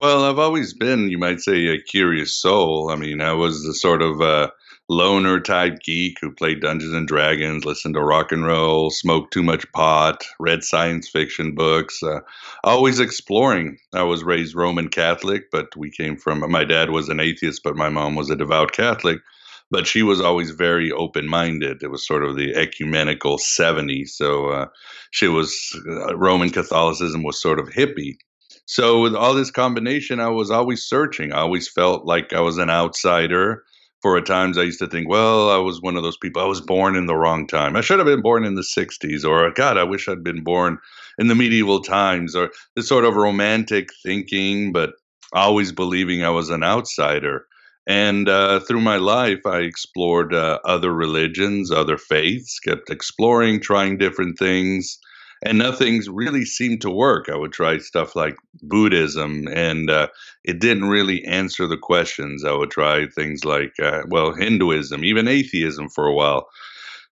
[0.00, 2.90] Well I've always been you might say a curious soul.
[2.90, 4.50] I mean I was the sort of uh,
[4.88, 9.42] loner type geek who played Dungeons and Dragons, listened to rock and roll, smoked too
[9.42, 12.20] much pot, read science fiction books, uh,
[12.64, 13.78] always exploring.
[13.92, 17.76] I was raised Roman Catholic, but we came from my dad was an atheist, but
[17.76, 19.18] my mom was a devout Catholic.
[19.70, 21.82] But she was always very open minded.
[21.82, 24.08] It was sort of the ecumenical 70s.
[24.08, 24.66] So uh,
[25.10, 28.16] she was, uh, Roman Catholicism was sort of hippie.
[28.64, 31.32] So with all this combination, I was always searching.
[31.32, 33.62] I always felt like I was an outsider
[34.02, 36.42] for at times I used to think, well, I was one of those people.
[36.42, 37.76] I was born in the wrong time.
[37.76, 40.78] I should have been born in the 60s, or God, I wish I'd been born
[41.18, 44.92] in the medieval times, or this sort of romantic thinking, but
[45.32, 47.46] always believing I was an outsider.
[47.86, 53.96] And uh, through my life, I explored uh, other religions, other faiths, kept exploring, trying
[53.96, 54.98] different things.
[55.44, 57.28] And nothing's really seemed to work.
[57.28, 60.08] I would try stuff like Buddhism, and uh,
[60.44, 62.44] it didn't really answer the questions.
[62.44, 66.48] I would try things like, uh, well, Hinduism, even atheism for a while,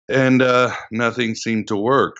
[0.08, 2.16] and uh, nothing seemed to work.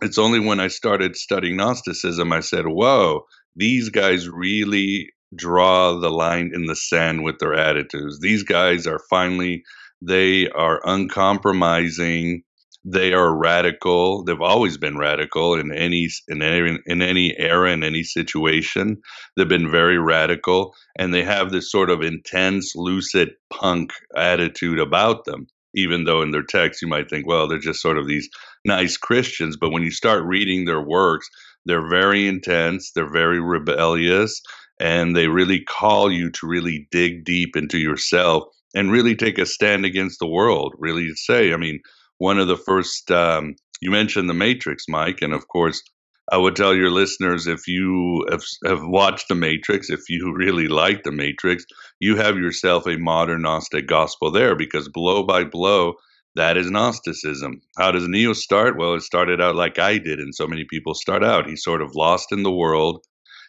[0.00, 3.26] It's only when I started studying Gnosticism I said, whoa,
[3.56, 8.20] these guys really draw the line in the sand with their attitudes.
[8.20, 9.64] These guys are finally,
[10.00, 12.44] they are uncompromising
[12.90, 14.24] they are radical.
[14.24, 18.96] They've always been radical in any in any in any era in any situation.
[19.36, 25.24] They've been very radical, and they have this sort of intense, lucid punk attitude about
[25.26, 25.48] them.
[25.74, 28.28] Even though in their text you might think, well, they're just sort of these
[28.64, 31.28] nice Christians, but when you start reading their works,
[31.66, 32.92] they're very intense.
[32.92, 34.40] They're very rebellious,
[34.80, 39.44] and they really call you to really dig deep into yourself and really take a
[39.44, 40.74] stand against the world.
[40.78, 41.80] Really say, I mean
[42.18, 45.82] one of the first um, you mentioned the matrix mike and of course
[46.30, 50.68] i would tell your listeners if you have, have watched the matrix if you really
[50.68, 51.64] like the matrix
[52.00, 55.94] you have yourself a modern gnostic gospel there because blow by blow
[56.34, 57.62] that is gnosticism.
[57.78, 58.78] How does neo start?
[58.78, 61.48] Well it started out like i did and so many people start out.
[61.48, 63.04] He's sort of lost in the world.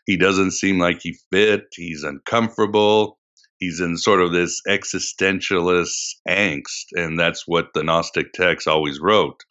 [0.08, 1.66] He doesn't seem like he fit.
[1.76, 3.19] He's uncomfortable
[3.60, 9.44] he's in sort of this existentialist angst, and that's what the Gnostic texts always wrote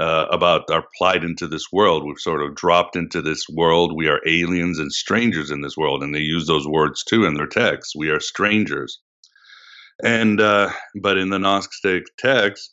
[0.00, 2.04] uh, about our plight into this world.
[2.04, 3.94] We've sort of dropped into this world.
[3.94, 7.34] We are aliens and strangers in this world, and they use those words too in
[7.34, 7.94] their texts.
[7.96, 9.00] We are strangers,
[10.02, 12.72] and uh, but in the Gnostic text,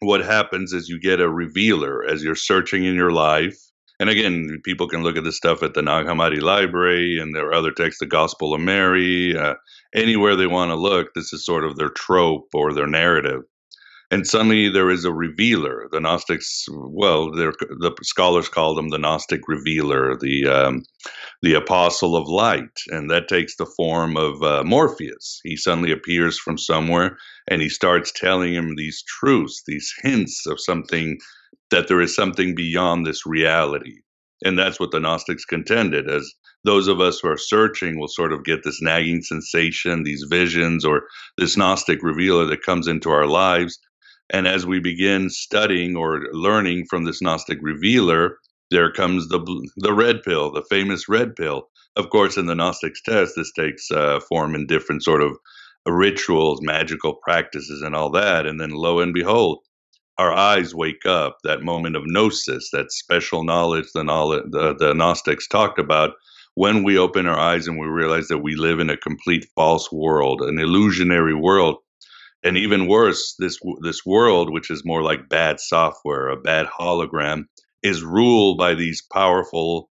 [0.00, 3.58] what happens is you get a revealer as you're searching in your life
[4.00, 7.46] and again, people can look at this stuff at the Nag Hammadi Library and there
[7.46, 9.54] are other texts, the Gospel of Mary, uh,
[9.94, 11.14] anywhere they want to look.
[11.14, 13.42] This is sort of their trope or their narrative.
[14.12, 15.88] And suddenly there is a revealer.
[15.90, 20.84] The Gnostics, well, the scholars call them the Gnostic revealer, the um,
[21.40, 25.40] the apostle of light, and that takes the form of uh, Morpheus.
[25.44, 27.16] He suddenly appears from somewhere,
[27.48, 31.18] and he starts telling him these truths, these hints of something
[31.72, 33.96] that there is something beyond this reality.
[34.44, 36.32] And that's what the Gnostics contended, as
[36.64, 40.84] those of us who are searching will sort of get this nagging sensation, these visions,
[40.84, 41.02] or
[41.38, 43.78] this Gnostic revealer that comes into our lives.
[44.30, 48.38] And as we begin studying or learning from this Gnostic revealer,
[48.70, 49.40] there comes the
[49.76, 51.68] the red pill, the famous red pill.
[51.96, 55.36] Of course, in the Gnostics test, this takes uh, form in different sort of
[55.86, 58.46] rituals, magical practices, and all that.
[58.46, 59.58] And then, lo and behold,
[60.18, 64.94] our eyes wake up, that moment of gnosis, that special knowledge the, knowledge, the, the
[64.94, 66.12] Gnostics talked about,
[66.54, 69.90] when we open our eyes and we realize that we live in a complete false
[69.90, 71.76] world, an illusionary world,
[72.44, 77.44] and even worse, this this world, which is more like bad software, a bad hologram,
[77.82, 79.88] is ruled by these powerful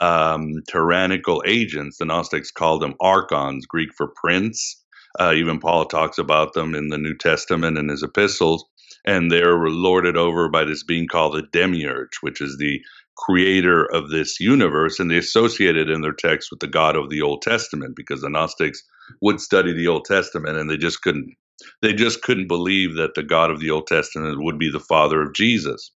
[0.00, 1.98] um, tyrannical agents.
[1.98, 4.81] The Gnostics called them archons, Greek for prince.
[5.18, 8.64] Uh, even Paul talks about them in the New Testament and his epistles
[9.04, 12.80] and they're lorded over by this being called the demiurge, which is the
[13.16, 17.10] creator of this universe, and they associate it in their text with the God of
[17.10, 18.82] the Old Testament because the Gnostics
[19.20, 21.34] would study the Old Testament and they just couldn't
[21.80, 25.22] they just couldn't believe that the God of the Old Testament would be the father
[25.22, 25.92] of Jesus.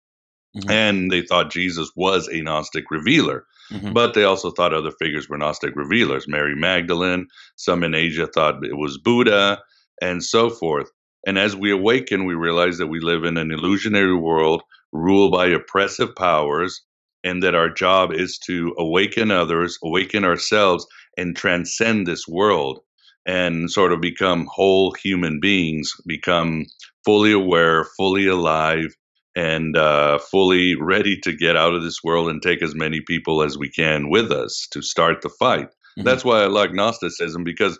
[0.57, 0.69] Mm-hmm.
[0.69, 3.45] And they thought Jesus was a Gnostic revealer.
[3.73, 3.93] Mm-hmm.
[3.93, 6.27] But they also thought other figures were Gnostic revealers.
[6.27, 9.59] Mary Magdalene, some in Asia thought it was Buddha,
[10.01, 10.89] and so forth.
[11.25, 15.47] And as we awaken, we realize that we live in an illusionary world ruled by
[15.47, 16.81] oppressive powers,
[17.23, 20.85] and that our job is to awaken others, awaken ourselves,
[21.17, 22.81] and transcend this world
[23.25, 26.65] and sort of become whole human beings, become
[27.05, 28.93] fully aware, fully alive,
[29.35, 33.41] and uh, fully ready to get out of this world and take as many people
[33.41, 35.67] as we can with us to start the fight.
[35.67, 36.03] Mm-hmm.
[36.03, 37.79] That's why I like Gnosticism because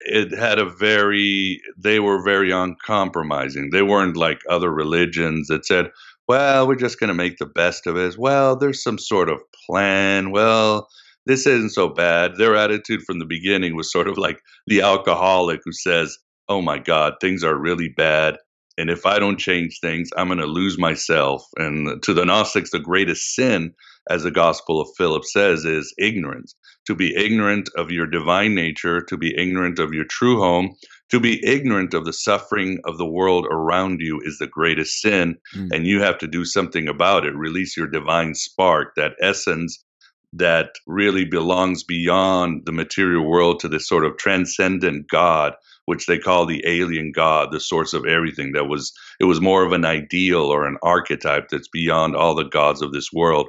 [0.00, 3.70] it had a very they were very uncompromising.
[3.70, 5.90] They weren't like other religions that said
[6.28, 9.40] well we're just going to make the best of it well there's some sort of
[9.66, 10.30] plan.
[10.30, 10.88] Well
[11.26, 12.36] this isn't so bad.
[12.36, 16.16] Their attitude from the beginning was sort of like the alcoholic who says
[16.48, 18.36] oh my god things are really bad
[18.78, 22.70] and if i don't change things i'm going to lose myself and to the gnostics
[22.70, 23.72] the greatest sin
[24.08, 26.54] as the gospel of philip says is ignorance
[26.88, 30.74] to be ignorant of your divine nature, to be ignorant of your true home,
[31.10, 35.36] to be ignorant of the suffering of the world around you is the greatest sin.
[35.54, 35.68] Mm.
[35.70, 37.34] And you have to do something about it.
[37.34, 39.84] Release your divine spark, that essence
[40.32, 45.52] that really belongs beyond the material world to this sort of transcendent God
[45.88, 48.52] which they call the alien god, the source of everything.
[48.52, 52.44] That was it was more of an ideal or an archetype that's beyond all the
[52.44, 53.48] gods of this world.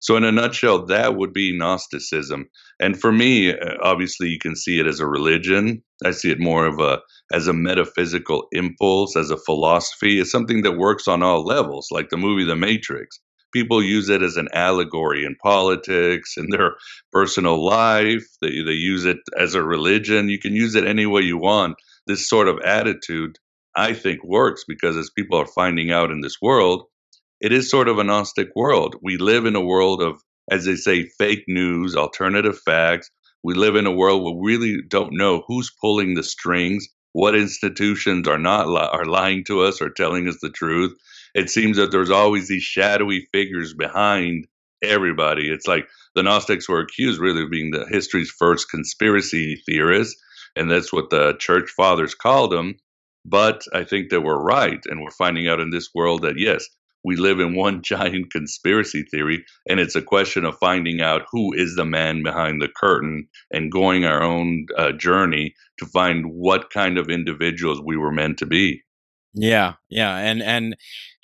[0.00, 2.50] So, in a nutshell, that would be Gnosticism.
[2.78, 5.82] And for me, uh, obviously, you can see it as a religion.
[6.04, 7.00] I see it more of a
[7.32, 10.20] as a metaphysical impulse, as a philosophy.
[10.20, 13.18] It's something that works on all levels, like the movie The Matrix.
[13.52, 16.76] People use it as an allegory in politics, in their
[17.12, 18.26] personal life.
[18.42, 20.28] They, they use it as a religion.
[20.28, 21.76] You can use it any way you want.
[22.06, 23.38] This sort of attitude,
[23.76, 26.84] I think, works because as people are finding out in this world,
[27.40, 28.96] it is sort of a Gnostic world.
[29.02, 30.20] We live in a world of,
[30.50, 33.10] as they say, fake news, alternative facts.
[33.44, 37.36] We live in a world where we really don't know who's pulling the strings, what
[37.36, 40.94] institutions are not li- are lying to us or telling us the truth.
[41.34, 44.46] It seems that there's always these shadowy figures behind
[44.82, 45.50] everybody.
[45.50, 50.20] It's like the Gnostics were accused really of being the history's first conspiracy theorists,
[50.56, 52.76] and that's what the church fathers called them.
[53.24, 56.64] But I think that we're right, and we're finding out in this world that yes,
[57.04, 61.52] we live in one giant conspiracy theory, and it's a question of finding out who
[61.52, 66.70] is the man behind the curtain and going our own uh, journey to find what
[66.70, 68.82] kind of individuals we were meant to be.
[69.34, 70.76] Yeah, yeah, and and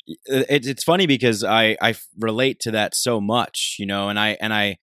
[0.06, 4.36] it, it's funny because I I relate to that so much, you know, and I
[4.40, 4.78] and I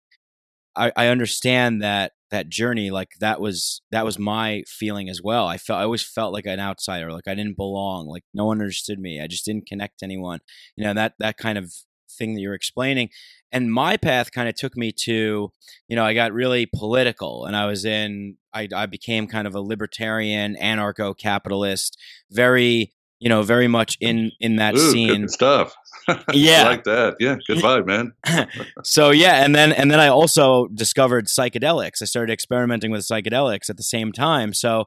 [0.76, 5.46] I, I understand that that journey like that was that was my feeling as well.
[5.46, 8.60] I felt i always felt like an outsider like i didn't belong like no one
[8.60, 10.40] understood me i just didn't connect to anyone
[10.76, 11.72] you know that that kind of
[12.16, 13.10] thing that you're explaining.
[13.52, 15.50] And my path kind of took me to
[15.88, 19.54] you know i got really political and i was in i, I became kind of
[19.54, 21.96] a libertarian anarcho-capitalist
[22.30, 25.28] very you know very much in in that Ooh, scene.
[25.28, 25.74] stuff.
[26.32, 26.62] Yeah.
[26.62, 27.16] I like that.
[27.18, 28.12] Yeah good vibe man.
[28.84, 32.00] So yeah and then and then i also discovered psychedelics.
[32.00, 34.52] I started experimenting with psychedelics at the same time.
[34.54, 34.84] So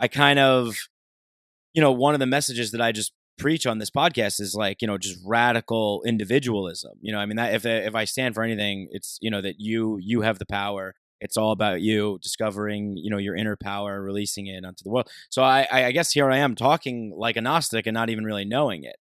[0.00, 0.76] i kind of
[1.74, 4.80] you know one of the messages that i just preach on this podcast is like
[4.80, 6.92] you know just radical individualism.
[7.02, 9.56] You know i mean that if if i stand for anything it's you know that
[9.58, 14.02] you you have the power it's all about you discovering you know your inner power
[14.02, 15.08] releasing it onto the world.
[15.30, 18.44] So i i guess here i am talking like a gnostic and not even really
[18.44, 18.96] knowing it.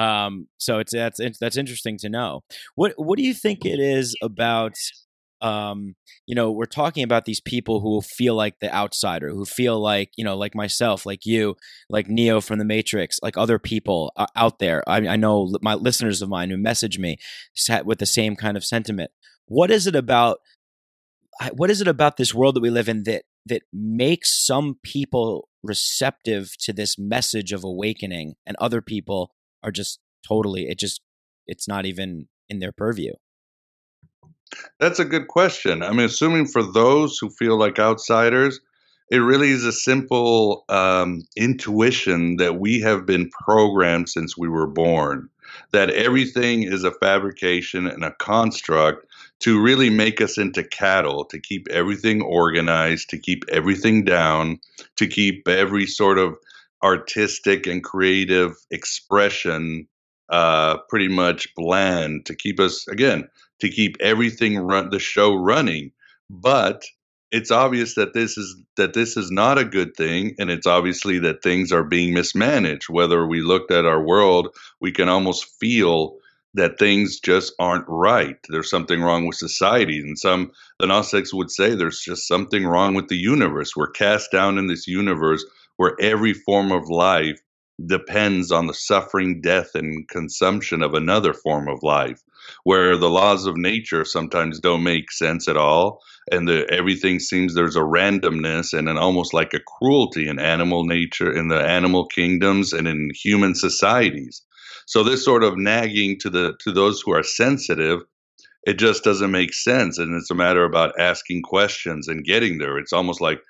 [0.00, 2.42] Um so it's that's that's interesting to know.
[2.74, 4.74] What what do you think it is about
[5.42, 5.94] um
[6.26, 10.10] you know we're talking about these people who feel like the outsider who feel like
[10.18, 11.56] you know like myself like you
[11.88, 14.82] like neo from the matrix like other people out there.
[14.86, 17.16] I, I know my listeners of mine who message me
[17.84, 19.10] with the same kind of sentiment.
[19.46, 20.38] What is it about
[21.52, 25.48] what is it about this world that we live in that that makes some people
[25.62, 29.32] receptive to this message of awakening and other people
[29.62, 31.00] are just totally it just
[31.46, 33.12] it's not even in their purview?
[34.78, 35.82] That's a good question.
[35.82, 38.60] I'm assuming for those who feel like outsiders
[39.10, 44.68] it really is a simple um, intuition that we have been programmed since we were
[44.68, 45.28] born
[45.72, 49.06] that everything is a fabrication and a construct
[49.40, 54.58] to really make us into cattle, to keep everything organized, to keep everything down,
[54.96, 56.36] to keep every sort of
[56.82, 59.86] artistic and creative expression
[60.28, 63.28] uh, pretty much bland, to keep us, again,
[63.60, 65.90] to keep everything run the show running.
[66.28, 66.84] But
[67.30, 71.18] it's obvious that this is that this is not a good thing and it's obviously
[71.20, 74.48] that things are being mismanaged whether we looked at our world
[74.80, 76.16] we can almost feel
[76.54, 78.36] that things just aren't right.
[78.48, 79.98] There's something wrong with society.
[80.00, 83.76] And some, the Gnostics would say there's just something wrong with the universe.
[83.76, 85.44] We're cast down in this universe
[85.76, 87.40] where every form of life
[87.86, 92.20] depends on the suffering, death, and consumption of another form of life,
[92.64, 96.02] where the laws of nature sometimes don't make sense at all.
[96.30, 100.84] And the, everything seems there's a randomness and an almost like a cruelty in animal
[100.84, 104.42] nature, in the animal kingdoms, and in human societies
[104.90, 108.00] so this sort of nagging to the to those who are sensitive,
[108.66, 112.76] it just doesn't make sense, and it's a matter about asking questions and getting there.
[112.76, 113.40] It's almost like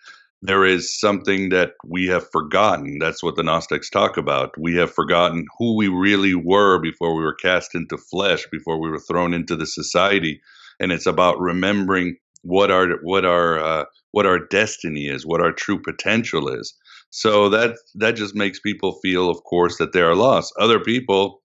[0.42, 2.98] there is something that we have forgotten.
[2.98, 4.50] That's what the Gnostics talk about.
[4.58, 8.90] We have forgotten who we really were before we were cast into flesh, before we
[8.90, 10.42] were thrown into the society,
[10.78, 15.52] and it's about remembering what our what our uh, what our destiny is, what our
[15.52, 16.74] true potential is.
[17.10, 20.54] So that that just makes people feel, of course, that they are lost.
[20.58, 21.42] Other people,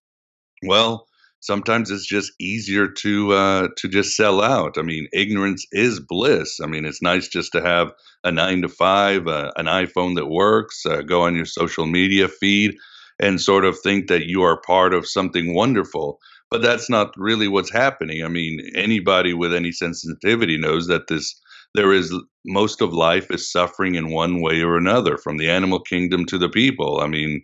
[0.62, 1.06] well,
[1.40, 4.78] sometimes it's just easier to uh, to just sell out.
[4.78, 6.60] I mean, ignorance is bliss.
[6.62, 7.92] I mean, it's nice just to have
[8.24, 12.28] a nine to five, uh, an iPhone that works, uh, go on your social media
[12.28, 12.76] feed,
[13.20, 16.18] and sort of think that you are part of something wonderful.
[16.50, 18.24] But that's not really what's happening.
[18.24, 21.34] I mean, anybody with any sensitivity knows that this
[21.76, 22.14] there is
[22.44, 26.38] most of life is suffering in one way or another, from the animal kingdom to
[26.38, 27.00] the people.
[27.00, 27.42] I mean,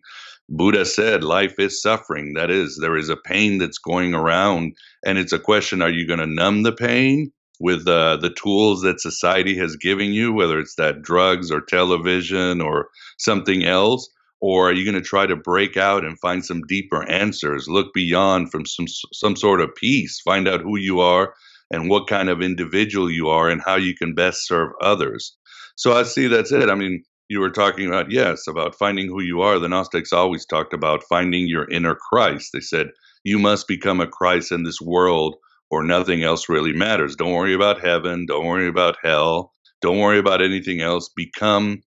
[0.48, 2.34] Buddha said life is suffering.
[2.34, 4.74] That is, there is a pain that's going around,
[5.04, 8.82] and it's a question: Are you going to numb the pain with uh, the tools
[8.82, 14.08] that society has given you, whether it's that drugs or television or something else?
[14.40, 17.68] Or are you going to try to break out and find some deeper answers?
[17.68, 20.20] Look beyond from some some sort of peace.
[20.20, 21.32] Find out who you are
[21.72, 25.36] and what kind of individual you are and how you can best serve others.
[25.74, 26.68] So I see that's it.
[26.68, 29.58] I mean, you were talking about yes about finding who you are.
[29.58, 32.50] The Gnostics always talked about finding your inner Christ.
[32.52, 32.88] They said
[33.24, 35.36] you must become a Christ in this world
[35.70, 37.16] or nothing else really matters.
[37.16, 38.26] Don't worry about heaven.
[38.26, 39.52] Don't worry about hell.
[39.80, 41.08] Don't worry about anything else.
[41.16, 41.82] Become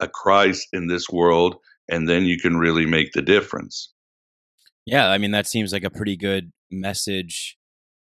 [0.00, 1.56] a Christ in this world
[1.90, 3.92] and then you can really make the difference.
[4.86, 7.56] Yeah, I mean that seems like a pretty good message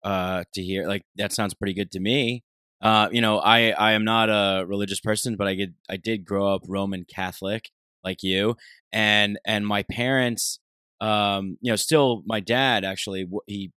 [0.04, 0.88] uh, to hear.
[0.88, 2.44] Like that sounds pretty good to me.
[2.82, 6.26] Uh, you know, I I am not a religious person, but I did I did
[6.26, 7.70] grow up Roman Catholic
[8.04, 8.58] like you,
[8.92, 10.60] and and my parents,
[11.02, 13.72] um, you know, still my dad actually he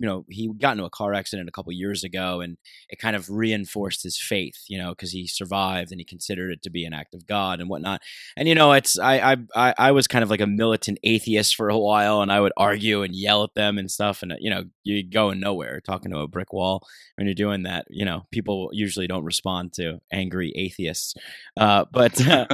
[0.00, 2.56] you know he got into a car accident a couple years ago and
[2.88, 6.62] it kind of reinforced his faith you know because he survived and he considered it
[6.62, 8.00] to be an act of god and whatnot.
[8.36, 11.68] And you know it's I, I i was kind of like a militant atheist for
[11.68, 14.64] a while and i would argue and yell at them and stuff and you know
[14.82, 16.82] you going nowhere talking to a brick wall
[17.16, 21.14] when you're doing that you know people usually don't respond to angry atheists.
[21.56, 22.46] Uh, but uh,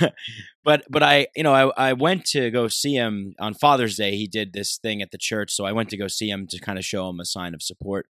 [0.64, 4.16] but but I you know I I went to go see him on Father's Day.
[4.16, 6.58] He did this thing at the church, so I went to go see him to
[6.58, 8.06] kind of show him a sign of support.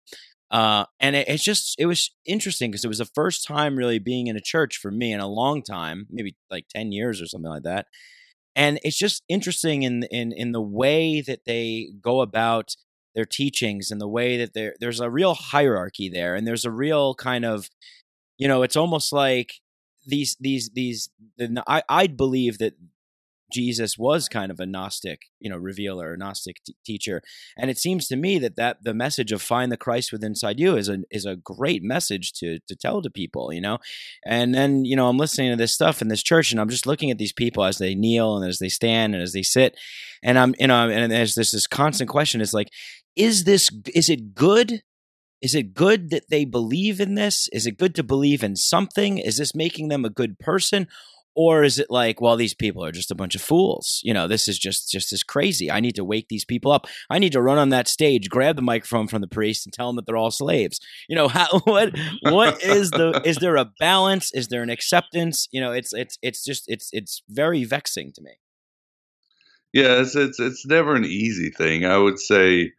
[0.50, 3.98] Uh, and it, it's just it was interesting because it was the first time really
[4.00, 7.26] being in a church for me in a long time, maybe like ten years or
[7.26, 7.86] something like that.
[8.56, 12.74] And it's just interesting in in in the way that they go about
[13.14, 16.70] their teachings and the way that there there's a real hierarchy there, and there's a
[16.70, 17.70] real kind of
[18.38, 19.60] you know it's almost like
[20.10, 22.74] these these these the, I I'd believe that
[23.50, 27.20] Jesus was kind of a Gnostic, you know, revealer, a Gnostic t- teacher,
[27.58, 30.60] and it seems to me that that the message of find the Christ within inside
[30.60, 33.78] you is a is a great message to to tell to people, you know.
[34.24, 36.86] And then you know I'm listening to this stuff in this church, and I'm just
[36.86, 39.76] looking at these people as they kneel and as they stand and as they sit,
[40.22, 42.68] and I'm you know, and there's this this constant question: is like,
[43.16, 44.82] is this is it good
[45.42, 47.48] is it good that they believe in this?
[47.52, 49.18] Is it good to believe in something?
[49.18, 50.86] Is this making them a good person?
[51.36, 54.00] Or is it like, well, these people are just a bunch of fools?
[54.02, 55.70] You know, this is just just as crazy.
[55.70, 56.86] I need to wake these people up.
[57.08, 59.86] I need to run on that stage, grab the microphone from the priest, and tell
[59.86, 60.80] them that they're all slaves.
[61.08, 64.32] You know, how, what what is the is there a balance?
[64.34, 65.48] Is there an acceptance?
[65.52, 68.32] You know, it's it's it's just it's it's very vexing to me.
[69.72, 71.84] Yeah, it's it's it's never an easy thing.
[71.84, 72.72] I would say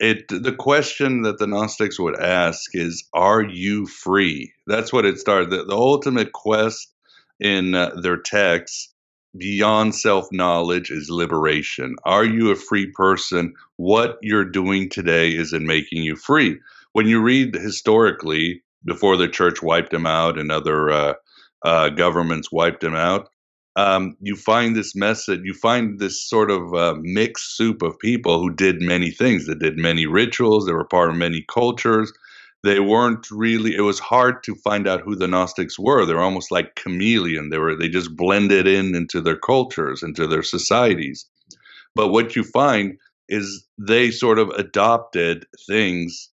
[0.00, 4.52] it the question that the gnostics would ask is are you free?
[4.66, 5.50] That's what it started.
[5.50, 6.92] The, the ultimate quest
[7.40, 8.92] in uh, their texts
[9.36, 11.96] beyond self knowledge is liberation.
[12.04, 13.54] Are you a free person?
[13.76, 16.58] What you're doing today is in making you free.
[16.92, 21.14] When you read historically before the church wiped them out and other uh,
[21.64, 23.28] uh, governments wiped them out
[23.76, 28.40] um, you find this message, you find this sort of uh, mixed soup of people
[28.40, 29.46] who did many things.
[29.46, 32.12] They did many rituals, they were part of many cultures.
[32.62, 36.06] They weren't really, it was hard to find out who the Gnostics were.
[36.06, 37.50] They were almost like chameleon.
[37.50, 41.26] They were, they just blended in into their cultures, into their societies.
[41.94, 42.96] But what you find
[43.28, 46.30] is they sort of adopted things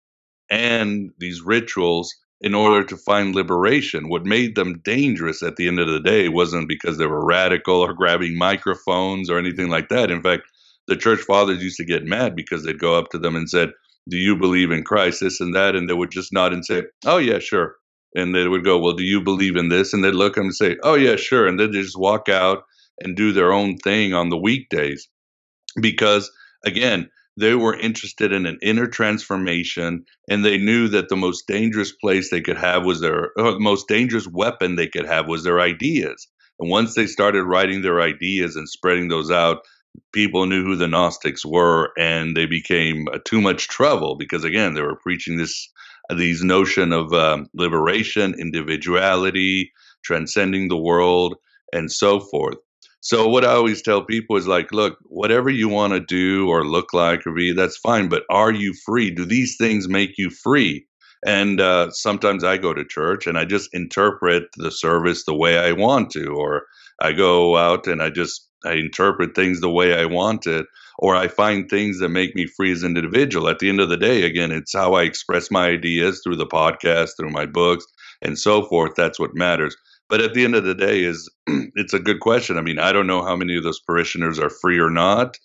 [0.51, 4.09] and these rituals in order to find liberation.
[4.09, 7.76] What made them dangerous at the end of the day wasn't because they were radical
[7.76, 10.11] or grabbing microphones or anything like that.
[10.11, 10.43] In fact,
[10.87, 13.72] the church fathers used to get mad because they'd go up to them and said,
[14.09, 16.84] "Do you believe in Christ?" This and that, and they would just nod and say,
[17.05, 17.76] "Oh yeah, sure."
[18.14, 20.76] And they would go, "Well, do you believe in this?" And they'd look and say,
[20.82, 22.64] "Oh yeah, sure." And then they just walk out
[23.01, 25.09] and do their own thing on the weekdays
[25.80, 26.30] because
[26.64, 31.93] again they were interested in an inner transformation and they knew that the most dangerous
[31.93, 35.61] place they could have was their uh, most dangerous weapon they could have was their
[35.61, 36.26] ideas.
[36.59, 39.59] And once they started writing their ideas and spreading those out
[40.12, 44.74] people knew who the gnostics were and they became uh, too much trouble because again
[44.74, 45.68] they were preaching this
[46.11, 49.72] uh, these notion of um, liberation individuality
[50.05, 51.34] transcending the world
[51.72, 52.59] and so forth
[53.07, 56.66] so what I always tell people is like, look, whatever you want to do or
[56.66, 58.09] look like or be, that's fine.
[58.09, 59.12] But are you free?
[59.12, 60.84] Do these things make you free?
[61.24, 65.57] And uh, sometimes I go to church and I just interpret the service the way
[65.57, 66.64] I want to, or
[67.00, 70.66] I go out and I just I interpret things the way I want it,
[70.98, 73.48] or I find things that make me free as an individual.
[73.48, 76.46] At the end of the day, again, it's how I express my ideas through the
[76.46, 77.86] podcast, through my books,
[78.20, 78.94] and so forth.
[78.96, 79.76] That's what matters.
[80.09, 81.28] But at the end of the day, is
[81.74, 82.59] it's a good question.
[82.59, 85.36] I mean, I don't know how many of those parishioners are free or not,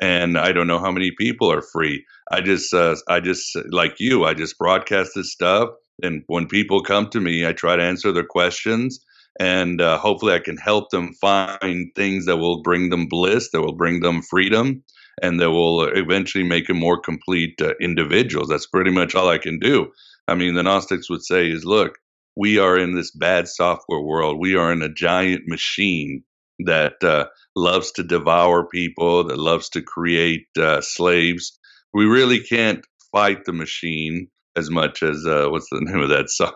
[0.00, 2.04] and I don't know how many people are free.
[2.30, 5.70] I just, uh, I just like you, I just broadcast this stuff,
[6.02, 8.98] and when people come to me, I try to answer their questions,
[9.38, 13.62] and uh, hopefully, I can help them find things that will bring them bliss, that
[13.62, 14.82] will bring them freedom,
[15.22, 18.48] and that will eventually make them more complete uh, individuals.
[18.48, 19.92] That's pretty much all I can do.
[20.26, 21.98] I mean, the Gnostics would say is, look,
[22.38, 24.38] we are in this bad software world.
[24.38, 26.22] We are in a giant machine
[26.60, 27.26] that uh,
[27.56, 31.58] loves to devour people, that loves to create uh, slaves.
[31.92, 36.30] We really can't fight the machine as much as uh, what's the name of that
[36.30, 36.52] song?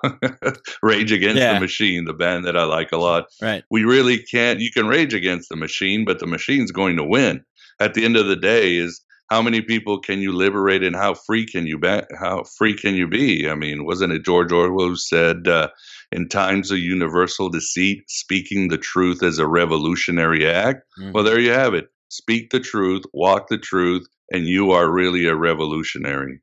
[0.82, 1.54] Rage Against yeah.
[1.54, 3.24] the Machine, the band that I like a lot.
[3.40, 3.64] Right.
[3.68, 4.60] We really can't.
[4.60, 7.44] You can rage against the machine, but the machine's going to win.
[7.80, 11.14] At the end of the day, is how many people can you liberate and how
[11.14, 12.00] free can you be?
[12.18, 13.48] How free can you be?
[13.48, 15.68] I mean, wasn't it George Orwell who said, uh,
[16.10, 20.82] "In times of universal deceit, speaking the truth is a revolutionary act"?
[21.00, 21.12] Mm-hmm.
[21.12, 21.88] Well, there you have it.
[22.08, 26.40] Speak the truth, walk the truth, and you are really a revolutionary.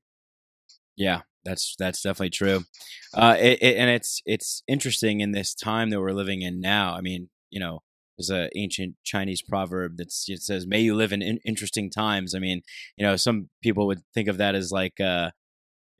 [0.95, 2.63] Yeah, that's that's definitely true.
[3.13, 6.93] Uh, it, it, and it's it's interesting in this time that we're living in now.
[6.93, 7.81] I mean, you know,
[8.19, 12.39] there's an ancient Chinese proverb that says, "May you live in, in, interesting times." I
[12.39, 12.61] mean,
[12.97, 15.31] you know, some people would think of that as like, uh,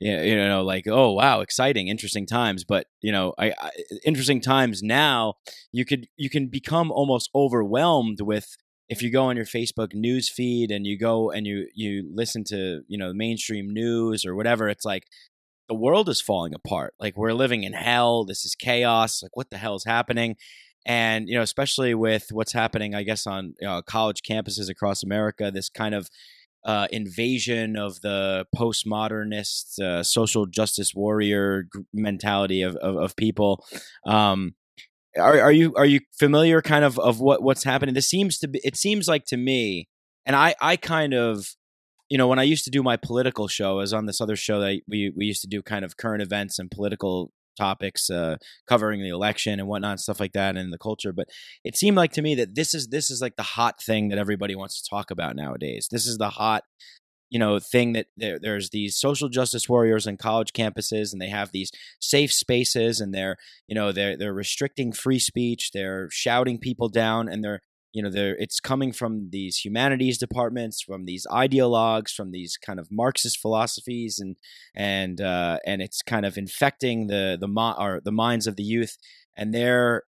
[0.01, 2.65] you know, like, oh wow, exciting, interesting times.
[2.65, 3.71] But you know, I, I,
[4.05, 5.35] interesting times now,
[5.71, 8.57] you could you can become almost overwhelmed with
[8.89, 12.43] if you go on your Facebook news feed and you go and you you listen
[12.45, 14.67] to you know mainstream news or whatever.
[14.67, 15.05] It's like
[15.69, 16.95] the world is falling apart.
[16.99, 18.25] Like we're living in hell.
[18.25, 19.23] This is chaos.
[19.23, 20.35] Like what the hell is happening?
[20.85, 25.03] And you know especially with what's happening i guess on you know, college campuses across
[25.03, 26.09] america this kind of
[26.65, 33.65] uh, invasion of the postmodernist uh, social justice warrior mentality of, of, of people.
[34.05, 34.55] Um,
[35.17, 37.95] are, are you are you familiar kind of of what what's happening?
[37.95, 39.87] This seems to be it seems like to me
[40.25, 41.55] and i i kind of
[42.09, 44.35] you know when i used to do my political show I was on this other
[44.35, 48.37] show that we we used to do kind of current events and political topics uh,
[48.67, 51.13] covering the election and whatnot, and stuff like that, and the culture.
[51.13, 51.27] But
[51.63, 54.17] it seemed like to me that this is this is like the hot thing that
[54.17, 55.87] everybody wants to talk about nowadays.
[55.91, 56.63] This is the hot
[57.29, 61.29] you know thing that there, there's these social justice warriors on college campuses and they
[61.29, 63.37] have these safe spaces and they're
[63.67, 67.61] you know they're they're restricting free speech they're shouting people down and they're
[67.93, 72.79] you know there it's coming from these humanities departments from these ideologues from these kind
[72.79, 74.35] of marxist philosophies and
[74.75, 78.97] and uh, and it's kind of infecting the the or the minds of the youth.
[79.35, 80.03] And they're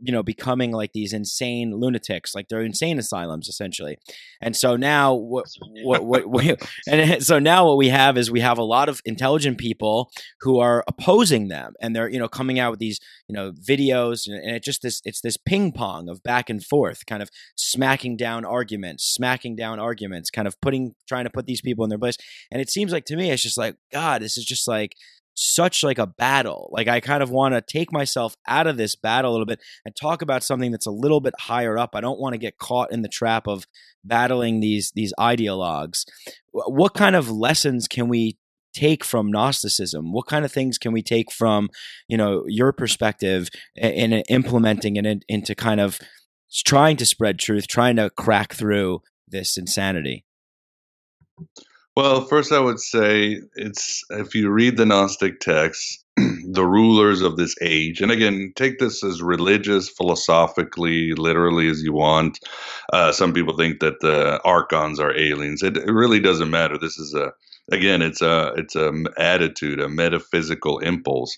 [0.00, 3.98] you know becoming like these insane lunatics like they're insane asylums essentially.
[4.40, 5.46] And so now what
[5.82, 9.00] what what, what and so now what we have is we have a lot of
[9.04, 10.10] intelligent people
[10.40, 14.26] who are opposing them and they're you know coming out with these you know videos
[14.26, 18.16] and it just this it's this ping pong of back and forth kind of smacking
[18.16, 21.98] down arguments smacking down arguments kind of putting trying to put these people in their
[21.98, 22.16] place.
[22.50, 24.94] And it seems like to me it's just like god this is just like
[25.40, 26.68] such like a battle.
[26.70, 29.60] Like I kind of want to take myself out of this battle a little bit
[29.86, 31.90] and talk about something that's a little bit higher up.
[31.94, 33.66] I don't want to get caught in the trap of
[34.04, 36.04] battling these these ideologues.
[36.52, 38.36] What kind of lessons can we
[38.74, 40.12] take from Gnosticism?
[40.12, 41.70] What kind of things can we take from
[42.06, 45.98] you know your perspective in, in implementing it into kind of
[46.66, 50.26] trying to spread truth, trying to crack through this insanity?
[51.96, 57.36] Well, first, I would say it's if you read the Gnostic texts, the rulers of
[57.36, 62.38] this age, and again, take this as religious, philosophically, literally as you want.
[62.92, 65.62] Uh, some people think that the archons are aliens.
[65.62, 66.78] It, it really doesn't matter.
[66.78, 67.32] This is a
[67.72, 71.36] again, it's a it's a attitude, a metaphysical impulse.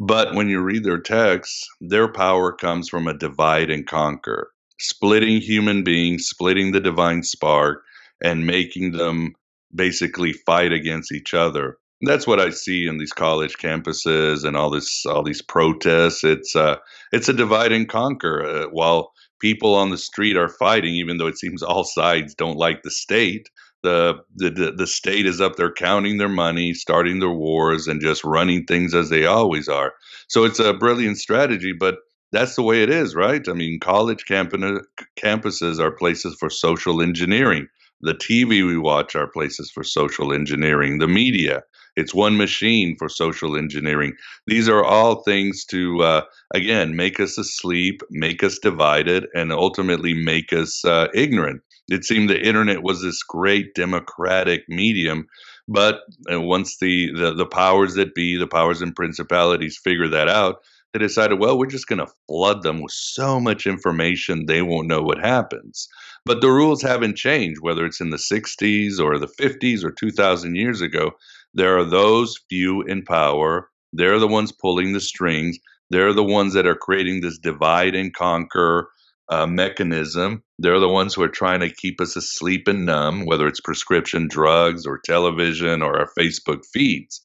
[0.00, 4.50] But when you read their texts, their power comes from a divide and conquer,
[4.80, 7.82] splitting human beings, splitting the divine spark,
[8.22, 9.32] and making them
[9.74, 11.78] basically fight against each other.
[12.02, 16.24] That's what I see in these college campuses and all this all these protests.
[16.24, 16.76] It's uh,
[17.12, 18.44] it's a divide and conquer.
[18.44, 22.56] Uh, while people on the street are fighting, even though it seems all sides don't
[22.56, 23.48] like the state,
[23.82, 28.24] the, the the state is up there counting their money, starting their wars, and just
[28.24, 29.92] running things as they always are.
[30.28, 31.96] So it's a brilliant strategy, but
[32.32, 33.46] that's the way it is, right?
[33.48, 37.68] I mean, college campuses are places for social engineering.
[38.02, 40.98] The TV we watch are places for social engineering.
[40.98, 41.62] The media,
[41.96, 44.14] it's one machine for social engineering.
[44.46, 46.22] These are all things to, uh,
[46.54, 51.62] again, make us asleep, make us divided, and ultimately make us uh, ignorant.
[51.88, 55.26] It seemed the internet was this great democratic medium
[55.68, 56.00] But
[56.32, 60.56] uh, once the, the the powers that be, the powers and principalities, figure that out,
[60.92, 64.88] they decided, well, we're just going to flood them with so much information they won't
[64.88, 65.88] know what happens.
[66.26, 70.54] But the rules haven't changed, whether it's in the 60s or the 50s or 2,000
[70.54, 71.12] years ago.
[71.54, 73.70] There are those few in power.
[73.92, 75.58] They're the ones pulling the strings.
[75.90, 78.88] They're the ones that are creating this divide and conquer
[79.30, 80.42] uh, mechanism.
[80.58, 84.28] They're the ones who are trying to keep us asleep and numb, whether it's prescription
[84.28, 87.24] drugs or television or our Facebook feeds.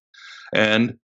[0.54, 0.98] And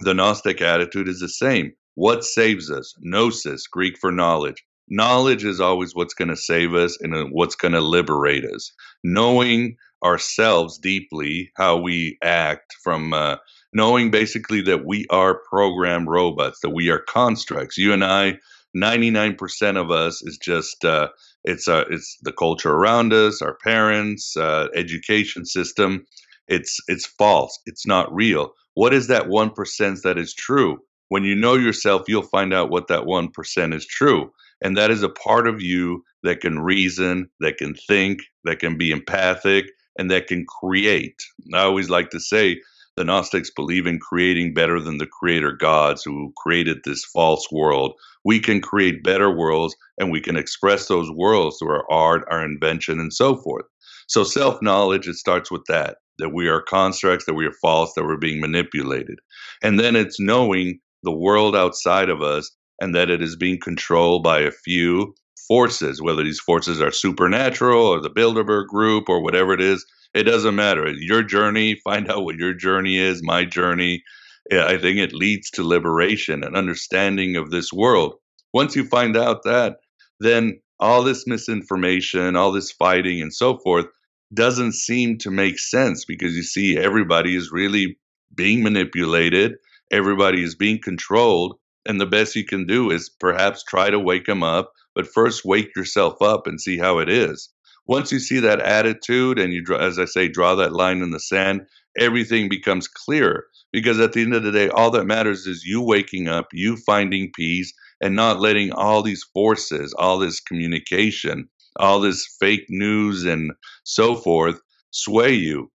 [0.00, 1.72] the Gnostic attitude is the same.
[1.96, 2.94] What saves us?
[3.00, 4.64] Gnosis, Greek for knowledge.
[4.88, 8.72] Knowledge is always what's going to save us and uh, what's going to liberate us.
[9.04, 13.36] Knowing ourselves deeply, how we act, from uh,
[13.72, 17.78] knowing basically that we are program robots, that we are constructs.
[17.78, 18.38] You and I,
[18.76, 21.08] 99% of us is just uh,
[21.44, 26.04] it's uh, it's the culture around us, our parents, uh, education system.
[26.48, 27.58] It's it's false.
[27.66, 28.52] It's not real.
[28.74, 30.78] What is that one percent that is true?
[31.08, 34.32] When you know yourself, you'll find out what that one percent is true,
[34.62, 38.78] and that is a part of you that can reason, that can think, that can
[38.78, 39.66] be empathic,
[39.98, 41.22] and that can create.
[41.52, 42.60] I always like to say
[42.96, 47.94] the Gnostics believe in creating better than the creator gods who created this false world.
[48.24, 52.44] We can create better worlds and we can express those worlds through our art, our
[52.44, 53.66] invention, and so forth.
[54.06, 57.92] So, self knowledge, it starts with that that we are constructs, that we are false,
[57.94, 59.18] that we're being manipulated.
[59.62, 62.50] And then it's knowing the world outside of us
[62.80, 65.14] and that it is being controlled by a few
[65.46, 69.84] forces, whether these forces are supernatural or the Bilderberg group or whatever it is
[70.14, 70.88] it doesn't matter.
[70.96, 74.04] Your journey, find out what your journey is, my journey.
[74.52, 78.14] I think it leads to liberation and understanding of this world.
[78.52, 79.78] Once you find out that,
[80.20, 83.86] then all this misinformation, all this fighting, and so forth
[84.32, 87.98] doesn't seem to make sense because you see, everybody is really
[88.34, 89.54] being manipulated,
[89.94, 91.56] everybody is being controlled.
[91.86, 95.44] And the best you can do is perhaps try to wake them up, but first
[95.44, 97.50] wake yourself up and see how it is
[97.86, 101.20] once you see that attitude and you as I say, draw that line in the
[101.20, 101.66] sand,
[101.98, 103.44] everything becomes clear.
[103.72, 106.76] Because at the end of the day, all that matters is you waking up, you
[106.76, 113.24] finding peace, and not letting all these forces, all this communication, all this fake news,
[113.24, 113.52] and
[113.84, 114.60] so forth
[114.92, 115.70] sway you.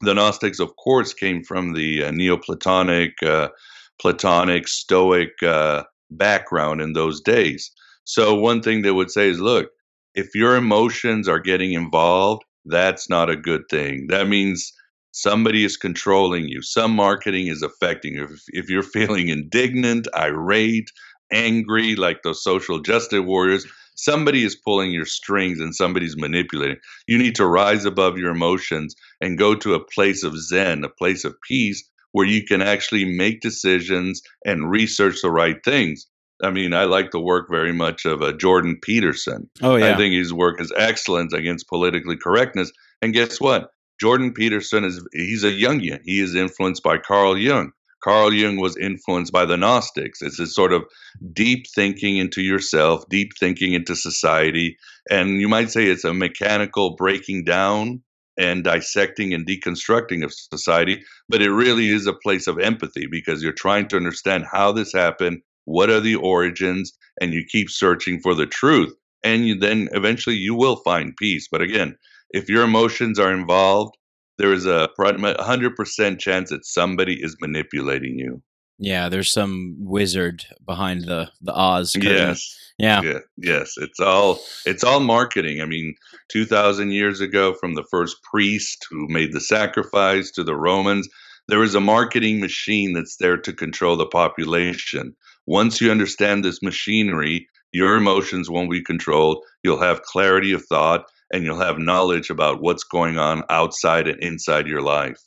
[0.00, 3.48] The Gnostics, of course, came from the uh, Neoplatonic, uh,
[4.00, 7.70] Platonic, Stoic uh, background in those days.
[8.04, 9.70] So, one thing they would say is look,
[10.14, 14.06] if your emotions are getting involved, that's not a good thing.
[14.08, 14.72] That means
[15.12, 16.62] somebody is controlling you.
[16.62, 18.24] Some marketing is affecting you.
[18.24, 20.90] If, if you're feeling indignant, irate,
[21.32, 23.66] angry, like those social justice warriors,
[23.98, 26.78] somebody is pulling your strings and somebody's manipulating.
[27.06, 30.88] You need to rise above your emotions and go to a place of Zen, a
[30.88, 31.82] place of peace
[32.12, 36.06] where you can actually make decisions and research the right things.
[36.42, 39.50] I mean, I like the work very much of uh, Jordan Peterson.
[39.60, 42.70] Oh yeah, I think his work is excellent against politically correctness.
[43.02, 43.72] And guess what?
[44.00, 46.00] Jordan Peterson is he's a Jungian.
[46.04, 47.72] He is influenced by Carl Jung.
[48.02, 50.22] Carl Jung was influenced by the Gnostics.
[50.22, 50.84] It's a sort of
[51.32, 54.76] deep thinking into yourself, deep thinking into society,
[55.10, 58.02] and you might say it's a mechanical breaking down
[58.38, 63.42] and dissecting and deconstructing of society, but it really is a place of empathy because
[63.42, 68.20] you're trying to understand how this happened, what are the origins and you keep searching
[68.20, 71.94] for the truth and you then eventually you will find peace but again
[72.30, 73.94] if your emotions are involved
[74.38, 78.42] there is a 100% chance that somebody is manipulating you
[78.78, 82.12] yeah there's some wizard behind the the oz curtain.
[82.12, 83.00] yes yeah.
[83.02, 85.94] yeah yes it's all it's all marketing i mean
[86.28, 91.08] 2000 years ago from the first priest who made the sacrifice to the romans
[91.48, 95.16] there is a marketing machine that's there to control the population
[95.48, 99.42] once you understand this machinery, your emotions won't be controlled.
[99.62, 104.22] You'll have clarity of thought and you'll have knowledge about what's going on outside and
[104.22, 105.18] inside your life.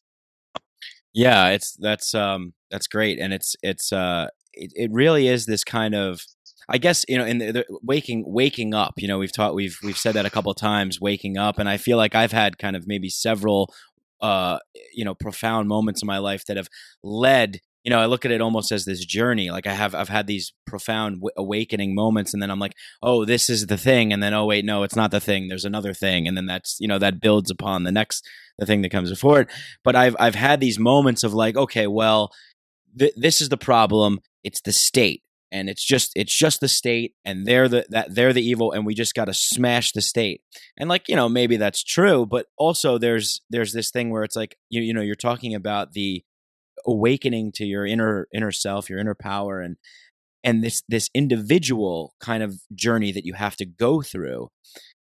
[1.13, 5.63] Yeah, it's that's um that's great and it's it's uh it, it really is this
[5.63, 6.21] kind of
[6.69, 8.93] I guess you know in the, the, waking waking up.
[8.97, 11.01] You know, we've taught we've we've said that a couple times.
[11.01, 13.73] Waking up, and I feel like I've had kind of maybe several,
[14.21, 14.59] uh,
[14.93, 16.69] you know, profound moments in my life that have
[17.03, 19.49] led you know, I look at it almost as this journey.
[19.49, 23.25] Like I have, I've had these profound w- awakening moments, and then I'm like, oh,
[23.25, 25.47] this is the thing, and then oh wait, no, it's not the thing.
[25.47, 28.25] There's another thing, and then that's you know that builds upon the next
[28.59, 29.47] the thing that comes before it.
[29.83, 32.31] But I've I've had these moments of like, okay, well,
[32.97, 34.19] th- this is the problem.
[34.43, 35.23] It's the state.
[35.51, 38.85] and it's just it's just the state and they're the that they're the evil and
[38.85, 40.41] we just got to smash the state
[40.77, 44.35] and like you know maybe that's true but also there's there's this thing where it's
[44.35, 46.23] like you you know you're talking about the
[46.85, 49.77] awakening to your inner inner self your inner power and
[50.43, 54.49] and this this individual kind of journey that you have to go through.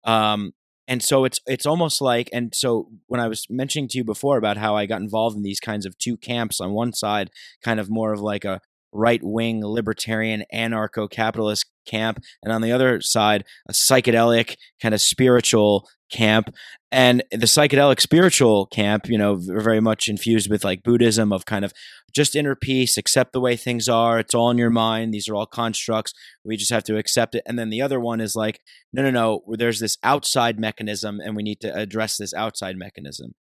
[0.03, 0.53] Um
[0.87, 4.37] and so it's it's almost like and so when i was mentioning to you before
[4.37, 7.29] about how i got involved in these kinds of two camps on one side
[7.63, 8.61] kind of more of like a
[8.93, 15.01] right wing libertarian anarcho capitalist camp and on the other side a psychedelic kind of
[15.01, 16.49] spiritual camp
[16.91, 21.65] and the psychedelic spiritual camp you know very much infused with like buddhism of kind
[21.65, 21.73] of
[22.15, 25.35] just inner peace accept the way things are it's all in your mind these are
[25.35, 26.13] all constructs
[26.45, 28.59] we just have to accept it and then the other one is like
[28.93, 33.33] no no no there's this outside mechanism and we need to address this outside mechanism.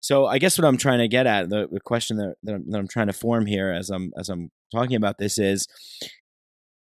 [0.00, 2.70] So i guess what i'm trying to get at the, the question that, that, I'm,
[2.70, 5.66] that i'm trying to form here as i'm as i'm talking about this is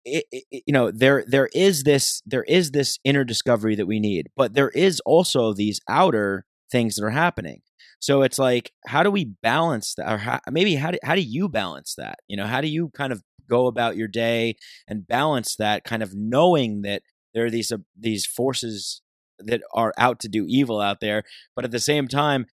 [0.06, 4.30] it, you know there there is this there is this inner discovery that we need
[4.36, 7.62] but there is also these outer things that are happening.
[8.00, 11.22] So it's like how do we balance that or how, maybe how do, how do
[11.22, 12.20] you balance that?
[12.28, 14.56] You know how do you kind of go about your day
[14.88, 19.02] and balance that kind of knowing that there are these uh, these forces
[19.40, 21.24] that are out to do evil out there
[21.56, 22.46] but at the same time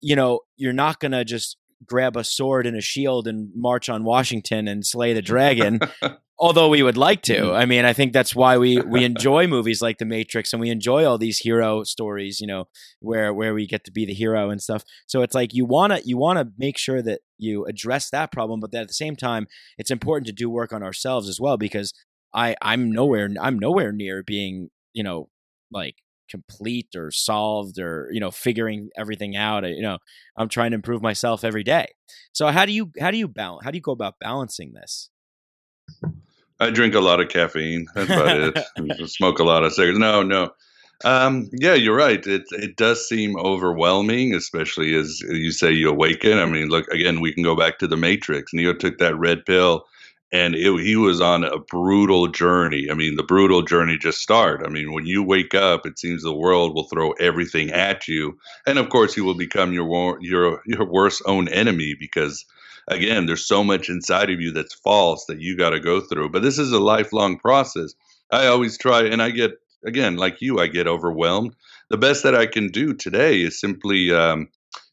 [0.00, 3.88] you know you're not going to just grab a sword and a shield and march
[3.88, 5.80] on Washington and slay the dragon.
[6.38, 7.36] Although we would like to.
[7.36, 7.54] Mm.
[7.54, 10.70] I mean, I think that's why we we enjoy movies like The Matrix and we
[10.70, 12.64] enjoy all these hero stories, you know,
[13.00, 14.82] where where we get to be the hero and stuff.
[15.06, 18.32] So it's like you want to you want to make sure that you address that
[18.32, 19.46] problem, but at the same time,
[19.78, 21.94] it's important to do work on ourselves as well because
[22.34, 25.28] I I'm nowhere I'm nowhere near being, you know,
[25.70, 25.96] like
[26.28, 29.98] complete or solved or you know figuring everything out you know
[30.36, 31.86] i'm trying to improve myself every day
[32.32, 35.10] so how do you how do you balance how do you go about balancing this
[36.60, 38.36] i drink a lot of caffeine that's about
[38.78, 40.50] it smoke a lot of cigarettes no no
[41.04, 42.24] um, yeah, you're right.
[42.26, 46.38] It it does seem overwhelming, especially as you say you awaken.
[46.38, 47.20] I mean, look again.
[47.20, 48.52] We can go back to the Matrix.
[48.52, 49.84] Neo took that red pill
[50.32, 52.90] and it, he was on a brutal journey.
[52.90, 54.66] I mean, the brutal journey just started.
[54.66, 58.38] I mean, when you wake up, it seems the world will throw everything at you,
[58.66, 62.44] and of course, you will become your your your worst own enemy because,
[62.88, 66.30] again, there's so much inside of you that's false that you got to go through.
[66.30, 67.94] But this is a lifelong process.
[68.30, 69.52] I always try, and I get
[69.84, 71.54] again, like you, I get overwhelmed.
[71.90, 74.48] The best that I can do today is simply um,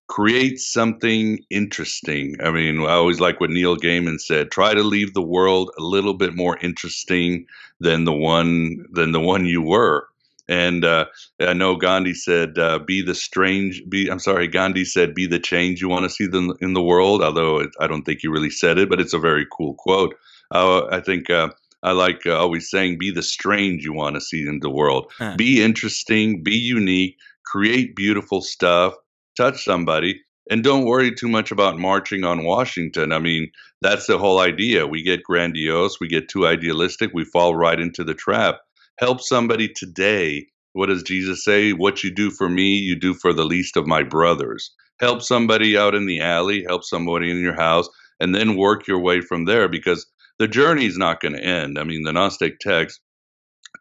[0.09, 2.35] create something interesting.
[2.43, 5.83] I mean, I always like what Neil Gaiman said: try to leave the world a
[5.83, 7.45] little bit more interesting
[7.79, 10.07] than the one than the one you were.
[10.49, 11.05] And uh,
[11.39, 15.39] I know Gandhi said, uh, "Be the strange." Be I'm sorry, Gandhi said, "Be the
[15.39, 18.27] change you want to see the, in the world." Although it, I don't think he
[18.27, 20.15] really said it, but it's a very cool quote.
[20.51, 21.49] Uh, I think uh,
[21.83, 25.11] I like uh, always saying, "Be the strange you want to see in the world.
[25.19, 25.35] Huh.
[25.37, 26.41] Be interesting.
[26.41, 27.15] Be unique.
[27.45, 28.95] Create beautiful stuff
[29.39, 30.21] touch somebody.
[30.51, 33.11] And don't worry too much about marching on Washington.
[33.11, 34.87] I mean, that's the whole idea.
[34.87, 38.59] We get grandiose, we get too idealistic, we fall right into the trap.
[38.97, 40.47] Help somebody today.
[40.73, 41.71] What does Jesus say?
[41.71, 44.71] What you do for me, you do for the least of my brothers.
[44.99, 47.87] Help somebody out in the alley, help somebody in your house,
[48.19, 50.05] and then work your way from there because
[50.39, 51.79] the journey is not going to end.
[51.79, 52.99] I mean, the Gnostic texts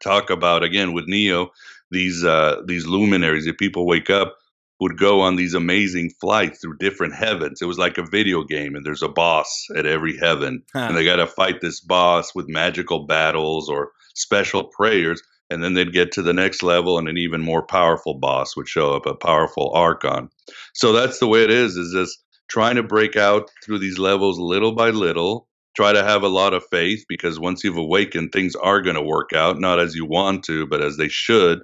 [0.02, 1.50] talk about again with Neo
[1.90, 3.46] these uh, these luminaries.
[3.46, 4.36] If people wake up,
[4.80, 7.60] would go on these amazing flights through different heavens.
[7.60, 10.80] It was like a video game, and there's a boss at every heaven, huh.
[10.80, 15.74] and they got to fight this boss with magical battles or special prayers, and then
[15.74, 19.06] they'd get to the next level, and an even more powerful boss would show up,
[19.06, 20.30] a powerful archon.
[20.74, 21.76] So that's the way it is.
[21.76, 25.48] Is just trying to break out through these levels little by little.
[25.76, 29.02] Try to have a lot of faith because once you've awakened, things are going to
[29.02, 31.60] work out, not as you want to, but as they should.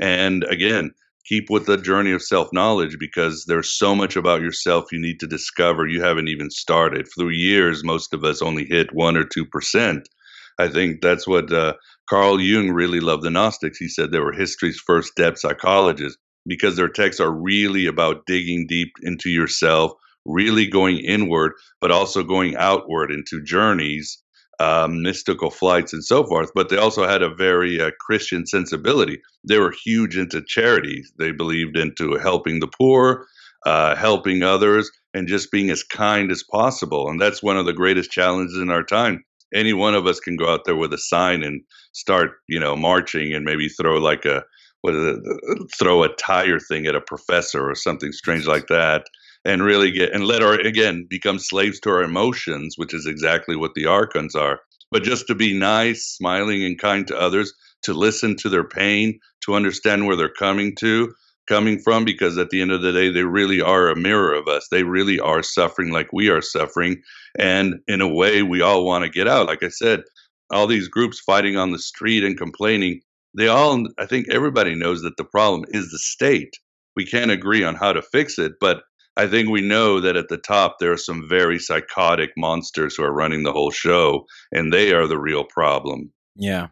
[0.00, 0.92] And again,
[1.24, 5.20] keep with the journey of self knowledge because there's so much about yourself you need
[5.20, 7.06] to discover you haven't even started.
[7.14, 10.08] Through years, most of us only hit one or two percent.
[10.58, 11.74] I think that's what uh,
[12.08, 13.78] Carl Jung really loved the Gnostics.
[13.78, 18.66] He said they were history's first depth psychologists because their texts are really about digging
[18.66, 19.92] deep into yourself,
[20.24, 24.22] really going inward, but also going outward into journeys
[24.60, 29.20] um, mystical flights and so forth, but they also had a very uh, Christian sensibility.
[29.44, 31.04] They were huge into charity.
[31.18, 33.26] They believed into helping the poor,
[33.66, 37.08] uh, helping others, and just being as kind as possible.
[37.08, 39.24] And that's one of the greatest challenges in our time.
[39.54, 42.76] Any one of us can go out there with a sign and start, you know,
[42.76, 44.44] marching and maybe throw like a
[44.80, 49.04] what is it, throw a tire thing at a professor or something strange like that
[49.44, 53.56] and really get and let our again become slaves to our emotions, which is exactly
[53.56, 54.60] what the archons are.
[54.92, 59.18] but just to be nice, smiling, and kind to others, to listen to their pain,
[59.44, 61.12] to understand where they're coming to,
[61.48, 64.46] coming from, because at the end of the day, they really are a mirror of
[64.46, 64.68] us.
[64.70, 67.02] They really are suffering like we are suffering,
[67.38, 69.46] and in a way, we all want to get out.
[69.46, 70.02] Like I said,
[70.50, 73.00] all these groups fighting on the street and complaining,
[73.36, 76.54] they all, I think everybody knows that the problem is the state.
[76.94, 78.82] We can't agree on how to fix it, but
[79.16, 83.04] I think we know that at the top there are some very psychotic monsters who
[83.04, 86.12] are running the whole show, and they are the real problem.
[86.34, 86.68] Yeah.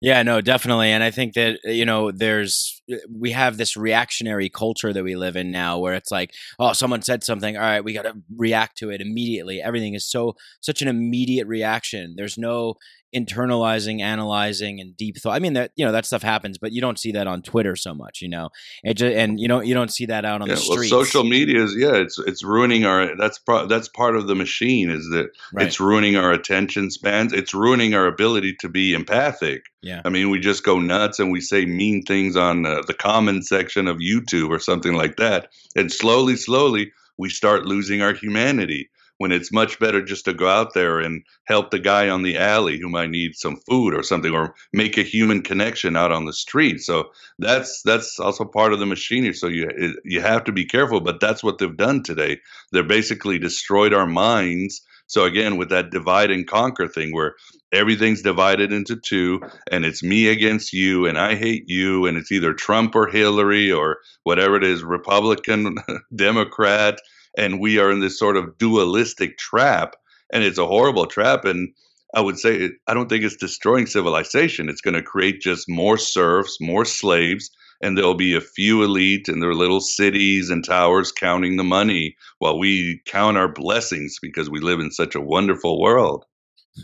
[0.00, 0.88] Yeah, no, definitely.
[0.88, 5.16] And I think that, you know, there's, eh, we have this reactionary culture that we
[5.16, 7.56] live in now where it's like, oh, someone said something.
[7.56, 9.62] All right, we got to react to it immediately.
[9.62, 12.14] Everything is so, such an immediate reaction.
[12.16, 12.74] There's no
[13.14, 15.34] internalizing, analyzing, and deep thought.
[15.34, 17.76] I mean, that you know that stuff happens, but you don't see that on Twitter
[17.76, 18.50] so much, you know.
[18.82, 20.90] It just, and you don't you don't see that out on yeah, the street.
[20.90, 23.16] Well, social media is yeah, it's it's ruining our.
[23.16, 24.90] That's pro, that's part of the machine.
[24.90, 25.66] Is that right.
[25.66, 27.32] it's ruining our attention spans.
[27.32, 29.64] It's ruining our ability to be empathic.
[29.82, 30.02] Yeah.
[30.04, 33.46] I mean, we just go nuts and we say mean things on uh, the comment
[33.46, 38.88] section of YouTube or something like that, and slowly, slowly, we start losing our humanity
[39.22, 42.36] when it's much better just to go out there and help the guy on the
[42.36, 46.24] alley who might need some food or something or make a human connection out on
[46.24, 46.80] the street.
[46.80, 49.32] So that's that's also part of the machinery.
[49.32, 52.40] So you you have to be careful but that's what they've done today.
[52.72, 54.82] They're basically destroyed our minds.
[55.06, 57.36] So again with that divide and conquer thing where
[57.72, 62.32] everything's divided into two and it's me against you and I hate you and it's
[62.32, 65.76] either Trump or Hillary or whatever it is Republican
[66.16, 66.98] Democrat
[67.36, 69.96] and we are in this sort of dualistic trap
[70.32, 71.72] and it's a horrible trap and
[72.14, 75.98] i would say i don't think it's destroying civilization it's going to create just more
[75.98, 77.50] serfs more slaves
[77.82, 82.16] and there'll be a few elite in their little cities and towers counting the money
[82.38, 86.24] while we count our blessings because we live in such a wonderful world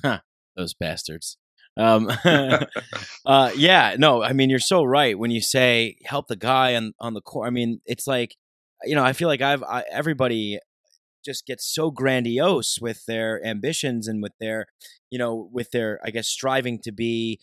[0.02, 0.20] huh,
[0.56, 1.36] those bastards
[1.78, 2.10] um,
[3.24, 6.92] uh, yeah, no, I mean you're so right when you say help the guy on
[6.98, 7.46] on the court.
[7.46, 8.36] I mean, it's like
[8.84, 10.58] you know, I feel like I've I, everybody
[11.24, 14.66] just gets so grandiose with their ambitions and with their,
[15.10, 17.40] you know, with their I guess striving to be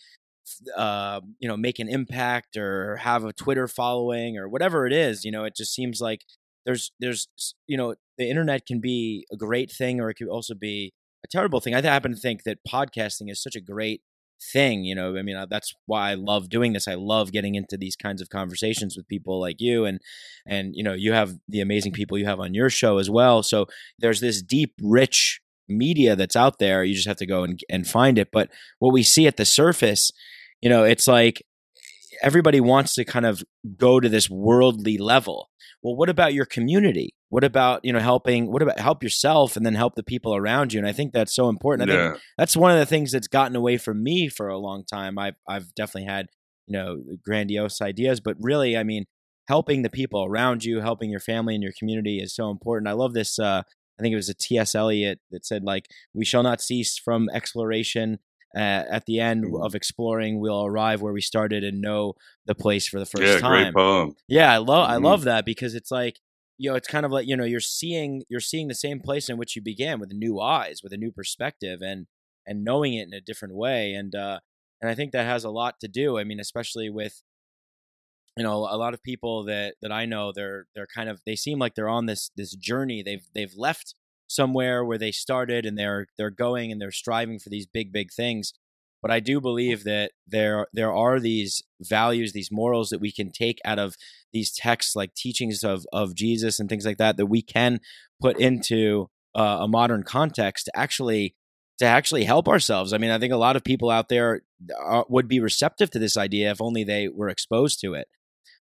[0.76, 5.24] uh, you know, make an impact or have a Twitter following or whatever it is,
[5.24, 6.22] you know, it just seems like
[6.64, 7.28] there's there's
[7.66, 10.92] you know, the internet can be a great thing or it could also be
[11.24, 11.74] a terrible thing.
[11.74, 14.02] I happen to think that podcasting is such a great
[14.52, 16.88] thing you know i mean uh, that's why i love doing this.
[16.88, 20.00] I love getting into these kinds of conversations with people like you and
[20.46, 23.42] and you know you have the amazing people you have on your show as well.
[23.42, 23.66] So
[23.98, 26.84] there's this deep rich media that's out there.
[26.84, 28.28] You just have to go and, and find it.
[28.32, 30.10] But what we see at the surface
[30.62, 31.42] you know it's like
[32.22, 33.42] everybody wants to kind of
[33.76, 35.50] go to this worldly level
[35.82, 37.14] well what about your community?
[37.28, 40.72] What about you know helping what about help yourself and then help the people around
[40.72, 40.78] you?
[40.78, 41.90] And i think that's so important.
[41.90, 42.10] I yeah.
[42.10, 45.18] think that's one of the things that's gotten away from me for a long time.
[45.18, 46.26] I've i've definitely had
[46.66, 49.04] you know grandiose ideas but really i mean
[49.48, 52.88] helping the people around you helping your family and your community is so important.
[52.88, 53.62] I love this uh
[53.98, 57.28] i think it was a ts eliot that said like we shall not cease from
[57.32, 58.18] exploration
[58.56, 59.62] uh, at the end mm-hmm.
[59.62, 62.14] of exploring, we'll arrive where we started and know
[62.46, 63.64] the place for the first yeah, time.
[63.64, 64.16] Great poem.
[64.28, 64.92] Yeah, I love mm-hmm.
[64.92, 66.20] I love that because it's like
[66.56, 69.28] you know it's kind of like you know you're seeing you're seeing the same place
[69.28, 72.06] in which you began with new eyes, with a new perspective, and
[72.46, 73.92] and knowing it in a different way.
[73.92, 74.40] And uh,
[74.80, 76.18] and I think that has a lot to do.
[76.18, 77.22] I mean, especially with
[78.38, 81.36] you know a lot of people that that I know they're they're kind of they
[81.36, 83.02] seem like they're on this this journey.
[83.02, 83.94] They've they've left
[84.28, 88.12] somewhere where they started and they're they're going and they're striving for these big big
[88.12, 88.52] things
[89.06, 93.30] but I do believe that there there are these values, these morals that we can
[93.30, 93.94] take out of
[94.32, 97.78] these texts, like teachings of of Jesus and things like that, that we can
[98.20, 101.36] put into uh, a modern context to actually
[101.78, 102.92] to actually help ourselves.
[102.92, 104.42] I mean, I think a lot of people out there
[104.76, 108.08] are, would be receptive to this idea if only they were exposed to it.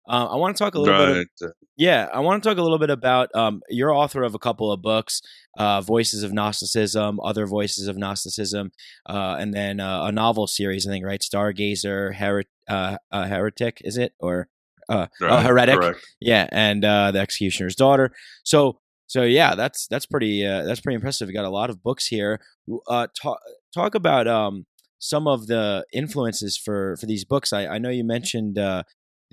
[0.07, 1.25] Uh, I want to talk a little right.
[1.39, 1.47] bit.
[1.47, 4.39] Of, yeah, I want to talk a little bit about um, you're author of a
[4.39, 5.21] couple of books,
[5.57, 8.71] uh, "Voices of Gnosticism," "Other Voices of Gnosticism,"
[9.07, 10.85] uh, and then uh, a novel series.
[10.85, 14.49] I think right, Stargazer, Heret- uh, Heretic, is it or
[14.89, 15.45] uh, right.
[15.45, 15.79] Heretic?
[15.79, 15.99] Correct.
[16.19, 18.11] Yeah, and the Executioner's Daughter.
[18.43, 21.29] So, so yeah, that's that's pretty that's pretty impressive.
[21.29, 22.41] You got a lot of books here.
[22.89, 23.39] talk
[23.73, 24.65] talk about um,
[24.99, 27.53] some of the influences for for these books.
[27.53, 28.59] I, I know you mentioned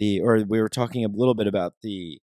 [0.00, 2.18] the or we were talking a little bit about the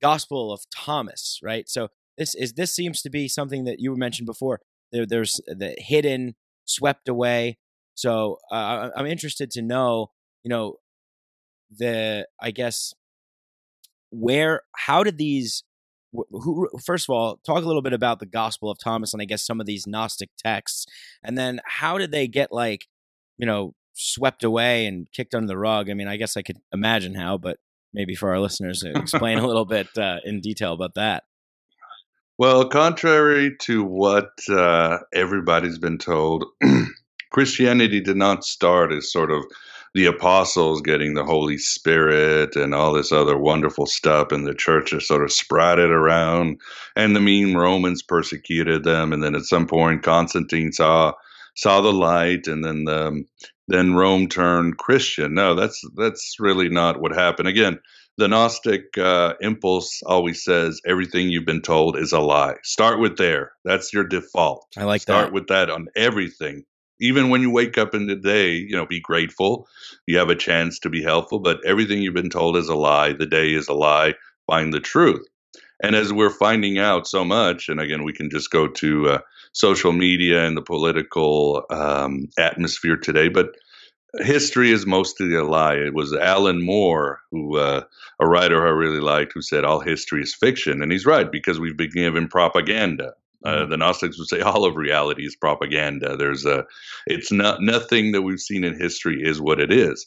[0.00, 1.68] Gospel of Thomas, right?
[1.68, 4.60] So this is this seems to be something that you mentioned before.
[4.92, 7.58] There, there's the hidden, swept away.
[7.94, 10.10] So uh, I'm interested to know,
[10.44, 10.76] you know,
[11.76, 12.94] the I guess
[14.10, 15.64] where how did these
[16.30, 19.24] who first of all talk a little bit about the gospel of thomas and i
[19.24, 20.86] guess some of these gnostic texts
[21.22, 22.86] and then how did they get like
[23.36, 25.90] you know swept away and kicked under the rug.
[25.90, 27.58] I mean i guess i could imagine how but
[27.92, 31.24] maybe for our listeners explain a little bit uh, in detail about that.
[32.38, 36.44] Well contrary to what uh, everybody's been told
[37.32, 39.44] christianity did not start as sort of
[39.96, 44.92] the apostles getting the Holy Spirit and all this other wonderful stuff, and the church
[44.92, 46.60] is sort of sprouted around,
[46.94, 51.14] and the mean Romans persecuted them, and then at some point Constantine saw
[51.54, 53.24] saw the light, and then the,
[53.68, 55.34] then Rome turned Christian.
[55.34, 57.48] No, that's that's really not what happened.
[57.48, 57.78] Again,
[58.18, 62.54] the Gnostic uh, impulse always says everything you've been told is a lie.
[62.62, 63.52] Start with there.
[63.64, 64.66] That's your default.
[64.76, 65.20] I like Start that.
[65.22, 66.64] Start with that on everything
[67.00, 69.68] even when you wake up in the day, you know, be grateful.
[70.06, 73.12] You have a chance to be helpful, but everything you've been told is a lie.
[73.12, 74.14] The day is a lie.
[74.46, 75.26] Find the truth.
[75.82, 79.18] And as we're finding out so much, and again, we can just go to uh,
[79.56, 83.56] social media and the political um, atmosphere today, but
[84.18, 85.76] history is mostly a lie.
[85.76, 87.80] It was Alan Moore, who uh,
[88.20, 91.58] a writer I really liked, who said all history is fiction, and he's right because
[91.58, 93.14] we've been given propaganda.
[93.46, 93.70] Uh, mm-hmm.
[93.70, 96.18] the Gnostics would say all of reality is propaganda.
[96.18, 96.66] There's a,
[97.06, 100.06] it's not nothing that we've seen in history is what it is.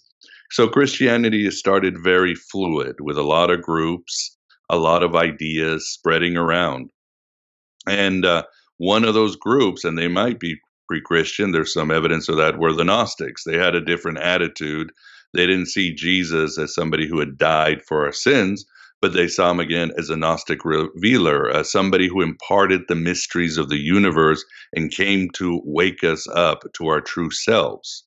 [0.51, 4.37] So Christianity has started very fluid with a lot of groups,
[4.69, 6.91] a lot of ideas spreading around,
[7.87, 8.43] and uh,
[8.79, 11.51] one of those groups, and they might be pre-Christian.
[11.51, 12.57] There's some evidence of that.
[12.57, 13.43] Were the Gnostics?
[13.43, 14.91] They had a different attitude.
[15.35, 18.65] They didn't see Jesus as somebody who had died for our sins,
[19.01, 23.57] but they saw him again as a Gnostic revealer, uh, somebody who imparted the mysteries
[23.57, 28.03] of the universe and came to wake us up to our true selves.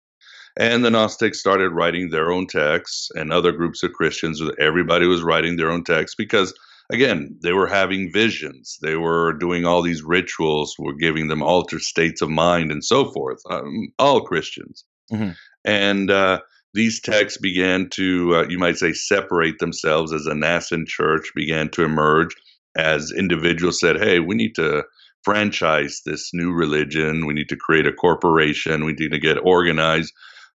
[0.59, 5.23] And the Gnostics started writing their own texts, and other groups of Christians, everybody was
[5.23, 6.53] writing their own texts because,
[6.93, 8.79] again, they were having visions.
[8.83, 13.11] They were doing all these rituals, were giving them altered states of mind and so
[13.11, 13.41] forth.
[13.51, 14.85] Um, all Christians.
[15.13, 15.31] Mm-hmm.
[15.65, 16.41] And uh,
[16.75, 21.71] these texts began to, uh, you might say, separate themselves as a nascent church began
[21.71, 22.35] to emerge
[22.77, 24.85] as individuals said, hey, we need to
[25.25, 27.27] franchise this new religion.
[27.27, 28.85] We need to create a corporation.
[28.85, 30.13] We need to get organized.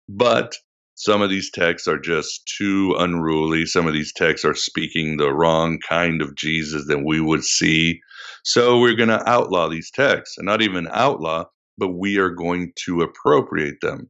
[0.09, 0.57] But
[0.97, 3.67] some of these texts are just too unruly.
[3.67, 8.01] Some of these texts are speaking the wrong kind of Jesus that we would see.
[8.45, 11.47] So we're going to outlaw these texts and not even outlaw,
[11.79, 14.01] but we are going to appropriate them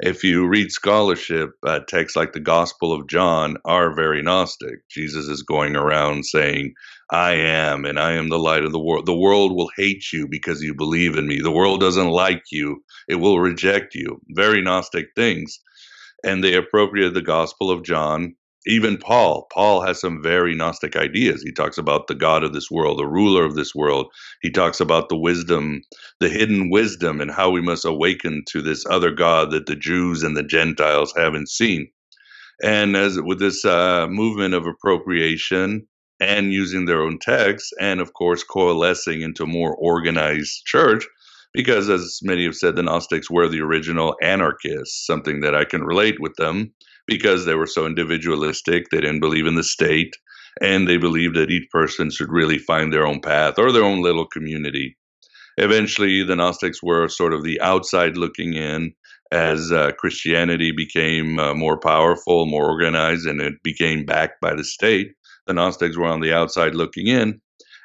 [0.00, 4.88] if you read scholarship, uh, texts like the Gospel of John are very Gnostic.
[4.90, 6.74] Jesus is going around saying,
[7.10, 9.08] I am, and I am the light of the world.
[9.08, 11.40] The world will hate you because you believe in me.
[11.42, 14.22] The world doesn't like you, it will reject you.
[14.30, 15.60] Very Gnostic things.
[16.24, 18.34] And they appropriated the Gospel of John
[18.68, 21.42] even Paul, Paul has some very Gnostic ideas.
[21.42, 24.08] He talks about the God of this world, the ruler of this world.
[24.42, 25.80] He talks about the wisdom,
[26.20, 30.22] the hidden wisdom, and how we must awaken to this other God that the Jews
[30.22, 31.88] and the Gentiles haven't seen.
[32.62, 35.86] And as with this uh, movement of appropriation
[36.20, 41.06] and using their own texts, and of course coalescing into a more organized church,
[41.54, 45.82] because as many have said, the Gnostics were the original anarchists, something that I can
[45.82, 46.72] relate with them
[47.06, 48.86] because they were so individualistic.
[48.90, 50.14] They didn't believe in the state,
[50.60, 54.02] and they believed that each person should really find their own path or their own
[54.02, 54.96] little community.
[55.56, 58.92] Eventually, the Gnostics were sort of the outside looking in
[59.32, 64.64] as uh, Christianity became uh, more powerful, more organized, and it became backed by the
[64.64, 65.12] state.
[65.46, 67.40] The Gnostics were on the outside looking in,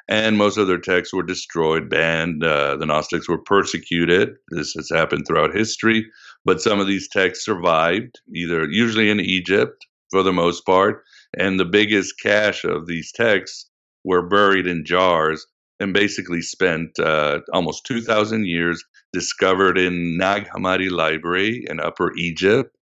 [0.08, 2.44] and most of their texts were destroyed, banned.
[2.44, 4.36] Uh, the Gnostics were persecuted.
[4.50, 6.06] This has happened throughout history,
[6.44, 11.02] but some of these texts survived, either usually in Egypt for the most part,
[11.36, 13.70] and the biggest cache of these texts
[14.04, 15.46] were buried in jars
[15.80, 22.76] and basically spent uh, almost 2,000 years discovered in Nag Hammadi Library in Upper Egypt.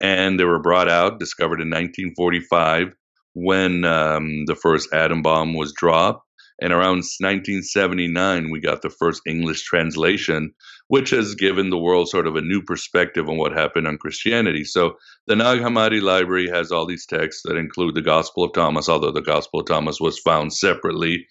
[0.00, 2.94] And they were brought out, discovered in 1945
[3.34, 6.23] when um, the first atom bomb was dropped.
[6.60, 10.52] And around 1979, we got the first English translation,
[10.88, 14.64] which has given the world sort of a new perspective on what happened on Christianity.
[14.64, 18.88] So the Nag Hammadi Library has all these texts that include the Gospel of Thomas,
[18.88, 21.26] although the Gospel of Thomas was found separately,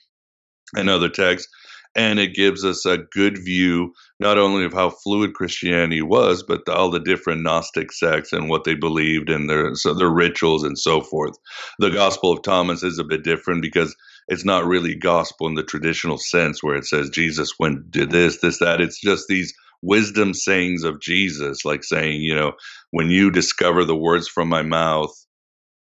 [0.76, 1.52] and other texts.
[1.96, 6.68] And it gives us a good view not only of how fluid Christianity was, but
[6.68, 10.78] all the different Gnostic sects and what they believed and their so their rituals and
[10.78, 11.38] so forth.
[11.78, 13.96] The Gospel of Thomas is a bit different because
[14.28, 18.40] it's not really gospel in the traditional sense where it says Jesus went did this,
[18.42, 18.82] this, that.
[18.82, 22.54] It's just these wisdom sayings of Jesus, like saying, you know,
[22.92, 25.14] when you discover the words from my mouth,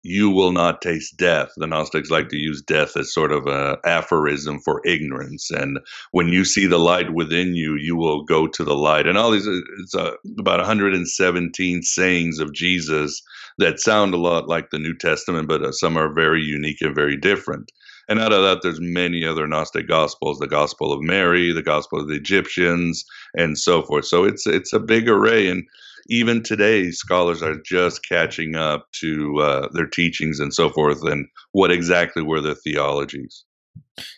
[0.03, 1.51] you will not taste death.
[1.57, 5.51] The Gnostics like to use death as sort of a aphorism for ignorance.
[5.51, 5.81] And
[6.13, 9.07] when you see the light within you, you will go to the light.
[9.07, 13.23] And all these, it's uh, about 117 sayings of Jesus
[13.59, 16.95] that sound a lot like the New Testament, but uh, some are very unique and
[16.95, 17.73] very different.
[18.09, 22.01] And out of that, there's many other Gnostic gospels: the Gospel of Mary, the Gospel
[22.01, 23.05] of the Egyptians,
[23.35, 24.07] and so forth.
[24.07, 25.65] So it's it's a big array, and
[26.09, 31.27] even today, scholars are just catching up to uh, their teachings and so forth, and
[31.53, 33.45] what exactly were their theologies.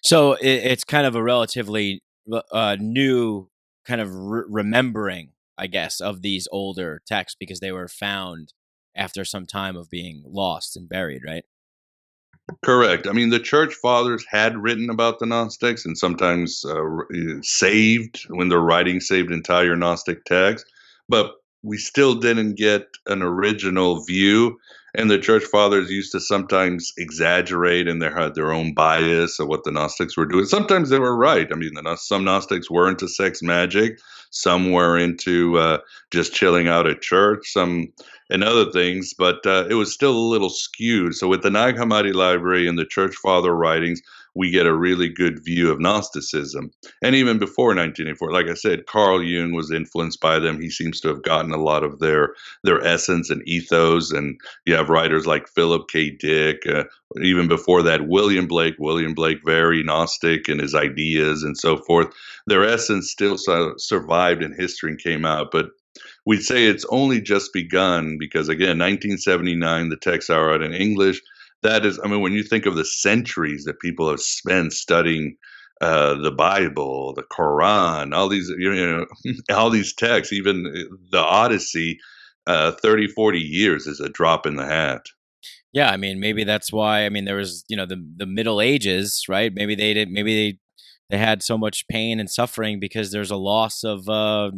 [0.03, 2.03] So it's kind of a relatively
[2.53, 3.49] uh, new
[3.87, 8.53] kind of re- remembering, I guess, of these older texts because they were found
[8.97, 11.45] after some time of being lost and buried, right?
[12.65, 13.07] Correct.
[13.07, 16.83] I mean, the church fathers had written about the Gnostics and sometimes uh,
[17.43, 20.71] saved, when they're writing, saved entire Gnostic texts.
[21.09, 21.33] But
[21.63, 24.59] we still didn't get an original view
[24.95, 29.49] and the church fathers used to sometimes exaggerate and they had their own bias of
[29.49, 32.89] what the gnostics were doing sometimes they were right i mean the, some gnostics were
[32.89, 33.99] into sex magic
[34.31, 35.79] some were into uh,
[36.11, 37.93] just chilling out at church some
[38.31, 41.15] and other things but uh, it was still a little skewed.
[41.15, 44.01] So with the nag hammadi library and the church father writings
[44.35, 46.71] we get a really good view of Gnosticism.
[47.03, 50.61] And even before 1984, like I said, Carl Jung was influenced by them.
[50.61, 54.13] He seems to have gotten a lot of their their essence and ethos.
[54.13, 56.11] And you have writers like Philip K.
[56.11, 56.63] Dick.
[56.67, 56.85] Uh,
[57.21, 58.77] even before that, William Blake.
[58.79, 62.15] William Blake, very Gnostic in his ideas and so forth.
[62.47, 63.37] Their essence still
[63.79, 65.71] survived in history and came out, but
[66.25, 71.21] we'd say it's only just begun because again 1979 the texts are out in english
[71.63, 75.37] that is, I mean, when you think of the centuries that people have spent studying
[75.81, 79.07] uh, the Bible, the Quran, all these, you know,
[79.55, 80.65] all these texts, even
[81.11, 81.99] the Odyssey,
[82.47, 85.03] uh, 30, 40 years is a drop in the hat.
[85.73, 87.05] Yeah, I mean, maybe that's why.
[87.05, 89.53] I mean, there was, you know, the the Middle Ages, right?
[89.55, 90.11] Maybe they did.
[90.11, 90.59] Maybe they
[91.11, 94.51] they had so much pain and suffering because there's a loss of uh,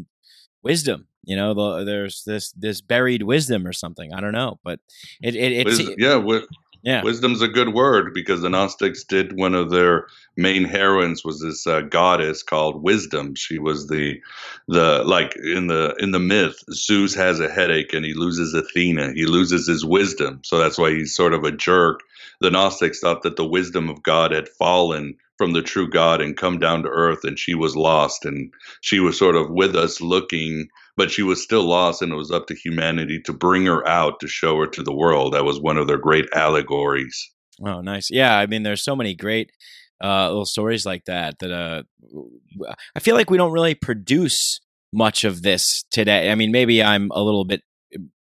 [0.62, 1.08] wisdom.
[1.22, 4.12] You know, the, there's this this buried wisdom or something.
[4.12, 4.80] I don't know, but
[5.22, 6.16] it it, it yeah.
[6.82, 7.02] Yeah.
[7.02, 11.66] Wisdom's a good word because the Gnostics did one of their main heroines was this
[11.66, 13.34] uh, goddess called Wisdom.
[13.36, 14.20] She was the
[14.66, 19.12] the like in the in the myth Zeus has a headache and he loses Athena.
[19.14, 20.40] He loses his wisdom.
[20.44, 22.00] So that's why he's sort of a jerk.
[22.40, 26.36] The Gnostics thought that the wisdom of God had fallen from the true God and
[26.36, 30.00] come down to earth and she was lost and she was sort of with us
[30.00, 33.86] looking but she was still lost and it was up to humanity to bring her
[33.88, 35.34] out to show her to the world.
[35.34, 37.30] That was one of their great allegories.
[37.64, 38.10] Oh nice.
[38.10, 39.50] Yeah i mean there's so many great
[40.02, 41.82] uh, little stories like that that uh,
[42.96, 44.60] i feel like we don't really produce
[44.92, 46.30] much of this today.
[46.30, 47.62] I mean maybe i'm a little bit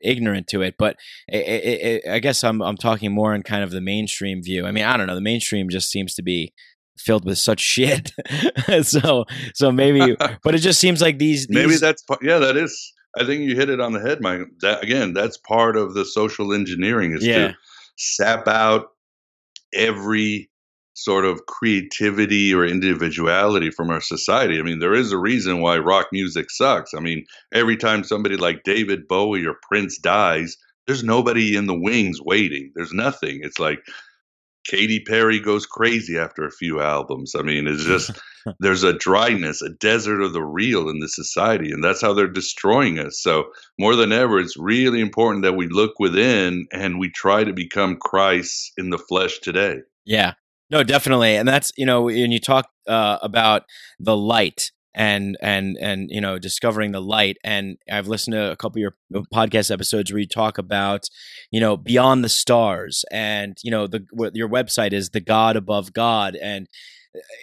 [0.01, 0.95] ignorant to it but
[1.27, 4.65] it, it, it, i guess I'm, I'm talking more in kind of the mainstream view.
[4.65, 6.53] I mean i don't know the mainstream just seems to be
[6.97, 8.11] filled with such shit.
[8.83, 12.93] so so maybe, but it just seems like these, these, Maybe that's yeah, that is.
[13.17, 14.41] I think you hit it on the head, Mike.
[14.61, 17.49] That again, that's part of the social engineering is yeah.
[17.49, 17.55] to
[17.97, 18.89] sap out
[19.73, 20.49] every
[20.93, 24.59] sort of creativity or individuality from our society.
[24.59, 26.93] I mean, there is a reason why rock music sucks.
[26.95, 30.57] I mean, every time somebody like David Bowie or Prince dies,
[30.87, 32.71] there's nobody in the wings waiting.
[32.75, 33.41] There's nothing.
[33.43, 33.79] It's like
[34.67, 37.35] Katy Perry goes crazy after a few albums.
[37.35, 38.11] I mean, it's just
[38.59, 42.27] there's a dryness, a desert of the real in this society, and that's how they're
[42.27, 43.19] destroying us.
[43.19, 43.45] So
[43.79, 47.97] more than ever, it's really important that we look within and we try to become
[47.97, 49.79] Christ in the flesh today.
[50.05, 50.33] Yeah,
[50.69, 53.63] no, definitely, and that's you know, when you talk uh, about
[53.99, 57.37] the light and and and you know discovering the light.
[57.43, 61.07] And i've listened to a couple of your podcast episodes where you talk about
[61.51, 65.93] you know beyond the stars and you know the your website is the god above
[65.93, 66.35] god.
[66.35, 66.67] And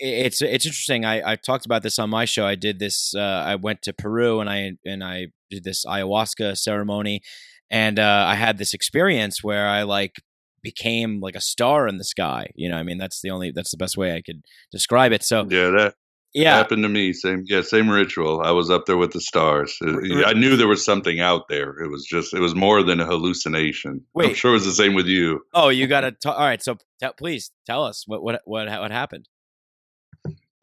[0.00, 1.04] it's it's interesting.
[1.04, 2.44] I i talked about this on my show.
[2.44, 6.58] I did this uh, i went to peru and i and i did this ayahuasca
[6.58, 7.22] ceremony.
[7.70, 10.16] And uh, i had this experience where i like
[10.62, 12.48] became like a star in the sky.
[12.56, 15.22] You know i mean that's the only that's the best way i could describe it.
[15.22, 15.94] So yeah that
[16.34, 16.56] yeah.
[16.56, 18.40] happened to me same yeah same ritual.
[18.42, 19.76] I was up there with the stars.
[19.84, 21.78] Uh, I knew there was something out there.
[21.80, 24.02] It was just it was more than a hallucination.
[24.14, 24.30] Wait.
[24.30, 25.40] i'm sure it was the same with you.
[25.54, 28.90] Oh you gotta t- all right so t- please tell us what what what what
[28.90, 29.28] happened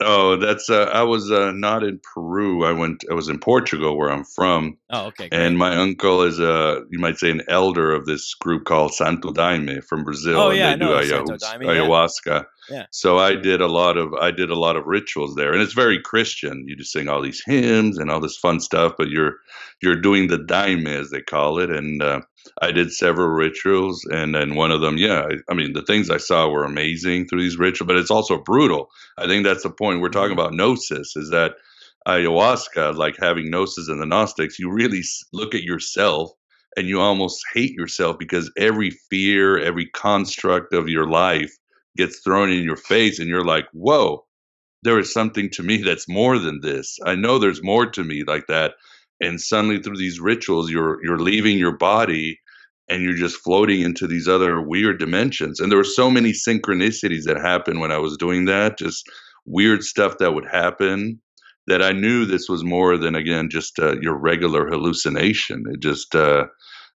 [0.03, 2.65] Oh, that's uh, I was uh, not in Peru.
[2.65, 3.03] I went.
[3.09, 4.77] I was in Portugal, where I'm from.
[4.89, 5.29] Oh, okay.
[5.29, 5.39] Great.
[5.39, 9.31] And my uncle is a you might say an elder of this group called Santo
[9.31, 10.39] Daime from Brazil.
[10.39, 12.45] Oh yeah, and they no, do Santo Daime, ayahuasca.
[12.69, 12.75] Yeah.
[12.75, 12.85] yeah.
[12.91, 15.73] So I did a lot of I did a lot of rituals there, and it's
[15.73, 16.65] very Christian.
[16.67, 19.37] You just sing all these hymns and all this fun stuff, but you're
[19.81, 22.21] you're doing the daime as they call it, and uh,
[22.61, 26.09] I did several rituals, and then one of them, yeah, I, I, mean, the things
[26.09, 28.89] I saw were amazing through these rituals, but it's also brutal.
[29.17, 30.39] I think that's the point we're talking mm-hmm.
[30.39, 30.53] about.
[30.53, 31.53] Gnosis is that
[32.07, 35.01] ayahuasca, like having gnosis and the Gnostics, you really
[35.33, 36.31] look at yourself
[36.77, 41.53] and you almost hate yourself because every fear, every construct of your life
[41.97, 44.25] gets thrown in your face, and you're like, whoa,
[44.83, 46.97] there is something to me that's more than this.
[47.05, 48.75] I know there's more to me like that.
[49.21, 52.39] And suddenly through these rituals, you're you're leaving your body
[52.89, 55.59] and you're just floating into these other weird dimensions.
[55.59, 59.09] And there were so many synchronicities that happened when I was doing that, just
[59.45, 61.21] weird stuff that would happen
[61.67, 65.63] that I knew this was more than again just uh, your regular hallucination.
[65.71, 66.45] It just uh,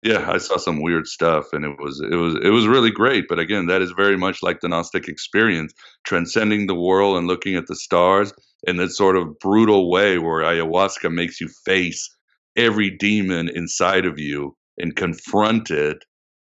[0.03, 3.25] yeah, I saw some weird stuff, and it was it was it was really great.
[3.29, 5.73] But again, that is very much like the Gnostic experience,
[6.03, 8.33] transcending the world and looking at the stars
[8.67, 12.09] in that sort of brutal way where ayahuasca makes you face
[12.55, 16.03] every demon inside of you and confront it.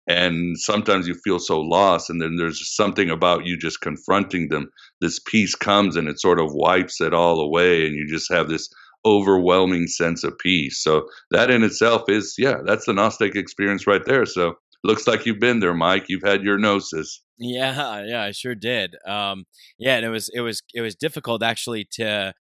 [0.07, 4.69] And sometimes you feel so lost, and then there's something about you just confronting them.
[5.01, 8.47] This peace comes and it sort of wipes it all away, and you just have
[8.47, 8.69] this
[9.03, 10.83] overwhelming sense of peace.
[10.83, 14.27] So that in itself is, yeah, that's the Gnostic experience right there.
[14.27, 16.05] So looks like you've been there, Mike.
[16.07, 17.21] You've had your gnosis.
[17.37, 18.95] Yeah, yeah, I sure did.
[19.07, 19.45] Um,
[19.77, 22.33] yeah, and it was it was it was difficult actually to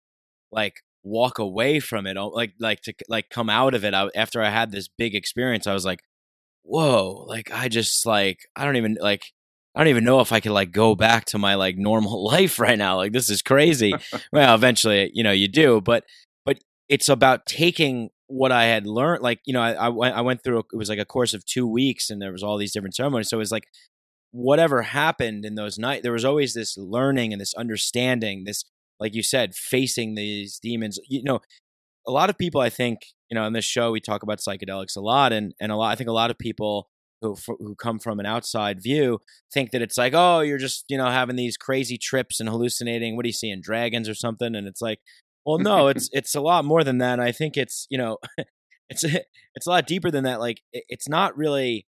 [0.52, 3.94] like walk away from it, like like to like come out of it.
[3.94, 6.00] I, after I had this big experience, I was like,
[6.62, 9.22] whoa, like I just like I don't even like.
[9.76, 12.60] I don't even know if I could like go back to my like normal life
[12.60, 12.94] right now.
[12.96, 13.92] Like this is crazy.
[14.32, 16.04] well, eventually, you know, you do, but
[16.44, 16.58] but
[16.88, 19.22] it's about taking what I had learned.
[19.22, 21.34] Like, you know, I, I, went, I went through, a, it was like a course
[21.34, 23.28] of two weeks and there was all these different ceremonies.
[23.28, 23.68] So it was like,
[24.30, 28.64] whatever happened in those nights, there was always this learning and this understanding, this,
[29.00, 30.98] like you said, facing these demons.
[31.08, 31.40] You know,
[32.06, 33.00] a lot of people, I think,
[33.30, 35.32] you know, on this show, we talk about psychedelics a lot.
[35.32, 36.88] And, and a lot, I think a lot of people
[37.20, 39.18] who, who come from an outside view
[39.52, 43.16] think that it's like, oh, you're just, you know, having these crazy trips and hallucinating.
[43.16, 43.60] What are you seeing?
[43.60, 44.54] Dragons or something?
[44.54, 45.00] And it's like,
[45.44, 47.20] well, no, it's it's a lot more than that.
[47.20, 48.18] I think it's you know,
[48.90, 50.40] it's it's a lot deeper than that.
[50.40, 51.86] Like it's not really.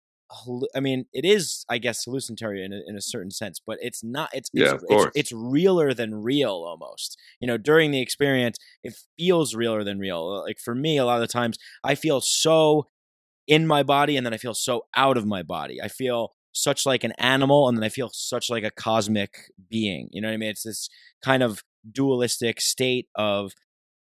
[0.74, 4.02] I mean, it is, I guess, hallucinatory in a, in a certain sense, but it's
[4.02, 4.30] not.
[4.32, 7.18] It's yeah, it's, it's, it's realer than real, almost.
[7.40, 10.42] You know, during the experience, it feels realer than real.
[10.42, 12.88] Like for me, a lot of the times, I feel so
[13.46, 15.80] in my body, and then I feel so out of my body.
[15.82, 20.08] I feel such like an animal, and then I feel such like a cosmic being.
[20.12, 20.50] You know what I mean?
[20.50, 20.88] It's this
[21.22, 23.52] kind of dualistic state of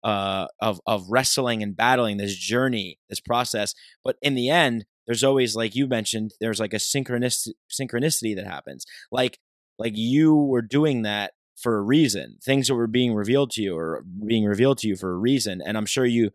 [0.03, 3.73] uh, of of wrestling and battling this journey, this process.
[4.03, 8.45] But in the end, there's always, like you mentioned, there's like a synchronicity synchronicity that
[8.45, 8.85] happens.
[9.11, 9.39] Like
[9.77, 12.37] like you were doing that for a reason.
[12.43, 15.61] Things that were being revealed to you or being revealed to you for a reason.
[15.65, 16.31] And I'm sure you.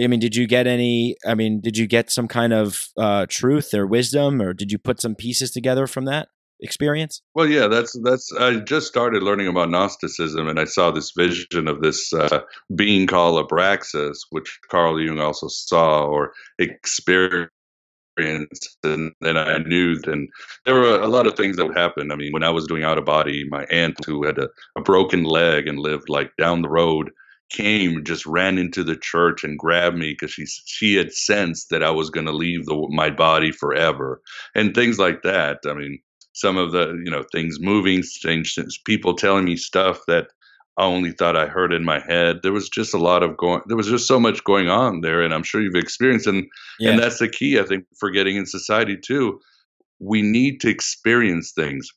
[0.00, 1.16] I mean, did you get any?
[1.26, 4.78] I mean, did you get some kind of uh, truth or wisdom, or did you
[4.78, 6.28] put some pieces together from that?
[6.62, 7.22] experience?
[7.34, 8.32] Well, yeah, that's that's.
[8.38, 12.40] I just started learning about Gnosticism, and I saw this vision of this uh,
[12.74, 17.52] being called Abraxas, which Carl Jung also saw or experienced.
[18.26, 20.28] And then I knew, and
[20.64, 22.10] there were a lot of things that would happen.
[22.10, 24.80] I mean, when I was doing out of body, my aunt who had a, a
[24.80, 27.10] broken leg and lived like down the road
[27.50, 31.82] came just ran into the church and grabbed me because she she had sensed that
[31.82, 34.22] I was going to leave the, my body forever
[34.54, 35.58] and things like that.
[35.66, 36.00] I mean,
[36.32, 40.28] some of the you know things moving, things, people telling me stuff that
[40.84, 42.40] only thought I heard in my head.
[42.42, 43.62] There was just a lot of going.
[43.66, 46.26] There was just so much going on there, and I'm sure you've experienced.
[46.26, 46.46] And
[46.78, 46.90] yeah.
[46.90, 49.40] and that's the key, I think, for getting in society too.
[49.98, 51.88] We need to experience things.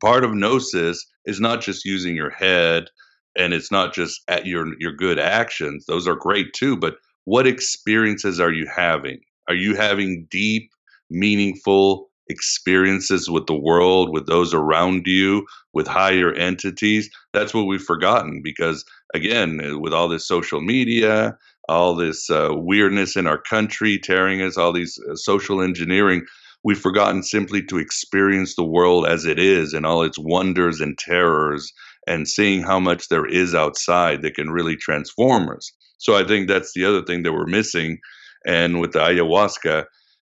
[0.00, 2.88] Part of gnosis is not just using your head,
[3.36, 5.86] and it's not just at your your good actions.
[5.86, 9.20] Those are great too, but what experiences are you having?
[9.48, 10.70] Are you having deep,
[11.10, 17.10] meaningful experiences with the world, with those around you, with higher entities.
[17.32, 18.84] That's what we've forgotten because,
[19.14, 21.36] again, uh, with all this social media,
[21.68, 26.24] all this uh, weirdness in our country tearing us, all these uh, social engineering,
[26.64, 30.98] we've forgotten simply to experience the world as it is and all its wonders and
[30.98, 31.72] terrors
[32.06, 35.70] and seeing how much there is outside that can really transform us.
[35.98, 37.98] So I think that's the other thing that we're missing.
[38.46, 39.84] And with the ayahuasca,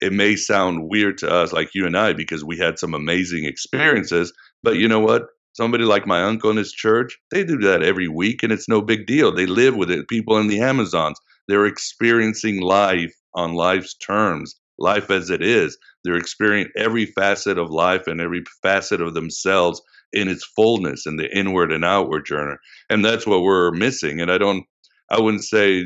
[0.02, 3.46] it may sound weird to us, like you and I, because we had some amazing
[3.46, 4.34] experiences.
[4.64, 5.28] But you know what?
[5.54, 8.82] Somebody like my uncle in his church, they do that every week and it's no
[8.82, 9.34] big deal.
[9.34, 10.10] They live with it.
[10.10, 11.18] People in the Amazons,
[11.48, 15.78] they're experiencing life on life's terms, life as it is.
[16.04, 19.82] They're experiencing every facet of life and every facet of themselves
[20.12, 22.58] in its fullness in the inward and outward journey.
[22.90, 24.20] And that's what we're missing.
[24.20, 24.66] And I don't,
[25.10, 25.86] I wouldn't say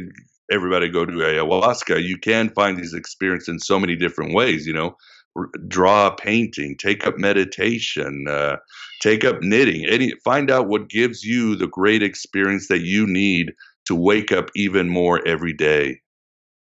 [0.51, 2.03] everybody go to ayahuasca.
[2.03, 4.65] You can find these experiences in so many different ways.
[4.65, 4.97] You know,
[5.37, 8.57] R- draw a painting, take up meditation, uh,
[9.01, 9.85] take up knitting.
[9.85, 13.53] Any find out what gives you the great experience that you need
[13.85, 16.01] to wake up even more every day.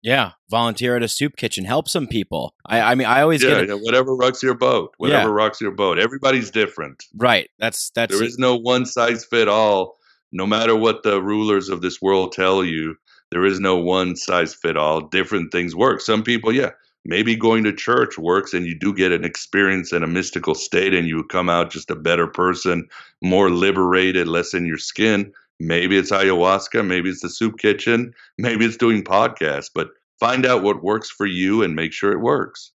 [0.00, 2.54] Yeah, volunteer at a soup kitchen, help some people.
[2.64, 4.94] I, I mean, I always Yeah, get yeah, whatever rocks your boat.
[4.98, 5.34] Whatever Yeah.
[5.34, 5.98] rocks your boat.
[5.98, 7.02] Everybody's different.
[7.16, 7.50] right.
[7.58, 9.96] That's that's There is no one size fit all.
[10.30, 12.94] No matter what the rulers of this world tell you,
[13.30, 15.00] there is no one size fit all.
[15.00, 16.00] Different things work.
[16.00, 16.70] Some people, yeah,
[17.04, 20.94] maybe going to church works and you do get an experience in a mystical state
[20.94, 22.88] and you come out just a better person,
[23.22, 25.32] more liberated, less in your skin.
[25.60, 29.88] Maybe it's ayahuasca, maybe it's the soup kitchen, maybe it's doing podcasts, but
[30.20, 32.72] find out what works for you and make sure it works.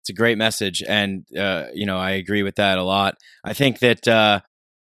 [0.00, 3.52] it's a great message and uh, you know i agree with that a lot i
[3.52, 4.40] think that uh,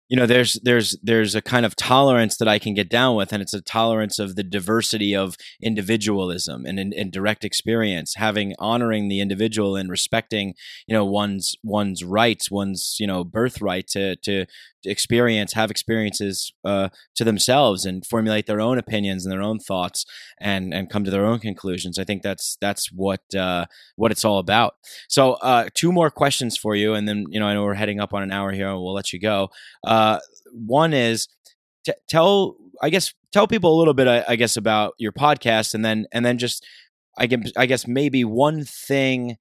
[0.08, 3.32] you know there's there's there's a kind of tolerance that i can get down with
[3.32, 8.54] and it's a tolerance of the diversity of individualism and, and, and direct experience having
[8.58, 10.54] honoring the individual and respecting
[10.86, 14.46] you know one's one's rights one's you know birthright to to
[14.84, 20.04] experience have experiences uh, to themselves and formulate their own opinions and their own thoughts
[20.40, 23.66] and and come to their own conclusions i think that's that's what uh,
[23.96, 24.74] what it's all about
[25.08, 28.00] so, uh, two more questions for you, and then you know I know we're heading
[28.00, 29.50] up on an hour here, and we'll let you go.
[29.86, 29.95] Uh,
[30.52, 31.28] one is
[31.84, 35.74] t- tell, I guess, tell people a little bit, I, I guess, about your podcast,
[35.74, 36.64] and then and then just
[37.18, 39.36] I guess I guess maybe one thing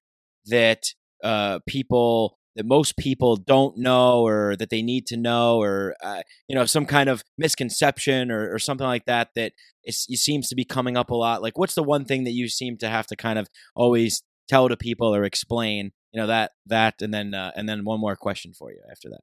[0.45, 5.95] that uh, people that most people don't know or that they need to know or
[6.01, 9.53] uh, you know some kind of misconception or, or something like that that
[9.83, 11.41] it seems to be coming up a lot.
[11.41, 14.67] Like what's the one thing that you seem to have to kind of always tell
[14.69, 15.91] to people or explain?
[16.11, 19.09] You know that that and then uh, and then one more question for you after
[19.09, 19.21] that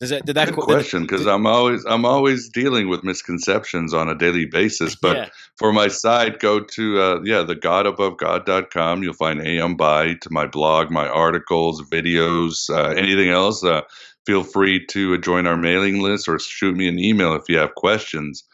[0.00, 4.08] does it did that Good question because I'm always I'm always dealing with misconceptions on
[4.08, 4.94] a daily basis.
[4.94, 9.02] But yeah for my side, go to uh, yeah the godabovegod.com.
[9.02, 13.64] You'll find Aeon Byte to my blog, my articles, videos, uh, anything else.
[13.64, 13.82] Uh,
[14.26, 17.74] feel free to join our mailing list or shoot me an email if you have
[17.74, 18.44] questions.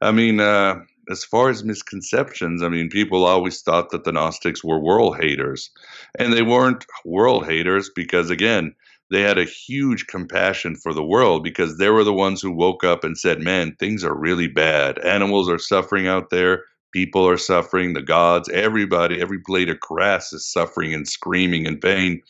[0.00, 0.80] I mean, uh,
[1.10, 5.70] as far as misconceptions, I mean, people always thought that the Gnostics were world haters,
[6.18, 8.74] and they weren't world haters because again
[9.10, 12.84] they had a huge compassion for the world because they were the ones who woke
[12.84, 14.98] up and said, Man, things are really bad.
[15.00, 16.64] Animals are suffering out there.
[16.92, 17.92] People are suffering.
[17.92, 22.22] The gods, everybody, every blade of grass is suffering and screaming in pain.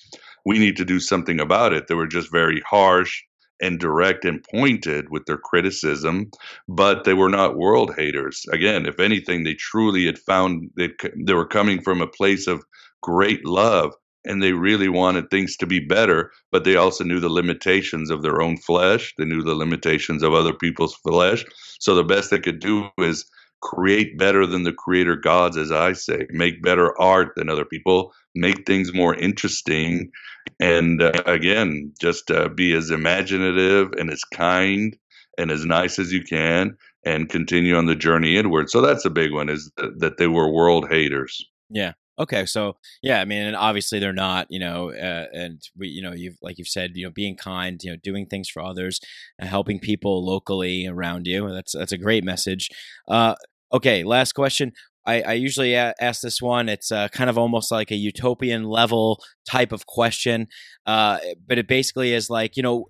[0.47, 1.87] We need to do something about it.
[1.87, 3.23] They were just very harsh
[3.63, 6.31] and direct and pointed with their criticism,
[6.67, 8.45] but they were not world haters.
[8.53, 10.93] Again, if anything, they truly had found that
[11.27, 12.65] they were coming from a place of
[13.03, 13.93] great love
[14.25, 18.23] and they really wanted things to be better, but they also knew the limitations of
[18.23, 19.15] their own flesh.
[19.17, 21.45] They knew the limitations of other people's flesh.
[21.79, 23.25] So the best they could do is
[23.63, 28.13] create better than the creator gods, as I say, make better art than other people,
[28.35, 30.11] make things more interesting.
[30.59, 34.97] And uh, again, just uh, be as imaginative and as kind
[35.39, 38.69] and as nice as you can and continue on the journey inward.
[38.71, 41.43] So that's a big one is th- that they were world haters.
[41.71, 41.93] Yeah.
[42.21, 42.45] Okay.
[42.45, 46.13] So yeah, I mean, and obviously they're not, you know, uh, and we, you know,
[46.13, 49.01] you've like you've said, you know, being kind, you know, doing things for others,
[49.39, 51.51] and helping people locally around you.
[51.51, 52.69] That's that's a great message.
[53.09, 53.35] Uh,
[53.73, 54.05] okay.
[54.05, 54.73] Last question.
[55.07, 56.69] I, I usually a- ask this one.
[56.69, 59.19] It's uh, kind of almost like a utopian level
[59.49, 60.47] type of question,
[60.87, 61.19] uh,
[61.49, 62.87] but it basically is like you know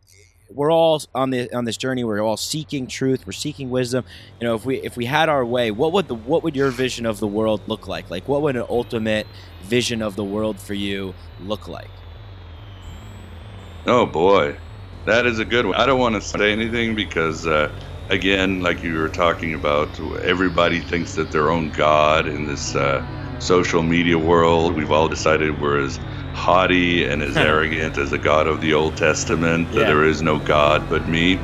[0.53, 2.05] we're all on the on this journey.
[2.05, 3.27] We're all seeking truth.
[3.27, 4.05] We're seeking wisdom.
[4.41, 6.71] You know, if we if we had our way, what would the what would your
[6.71, 8.11] vision of the world look like?
[8.11, 9.27] Like, what would an ultimate
[9.61, 11.91] vision of the world for you look like?
[13.87, 14.59] Oh boy,
[15.07, 15.75] that is a good one.
[15.77, 17.73] I don't want to say anything because, uh,
[18.11, 23.03] again, like you were talking about, everybody thinks that their own god in this uh,
[23.39, 24.75] social media world.
[24.75, 25.99] We've all decided we're as
[26.35, 29.71] haughty and as arrogant as the God of the Old Testament.
[29.73, 29.87] That Yeah.
[29.87, 31.39] there is no God but me.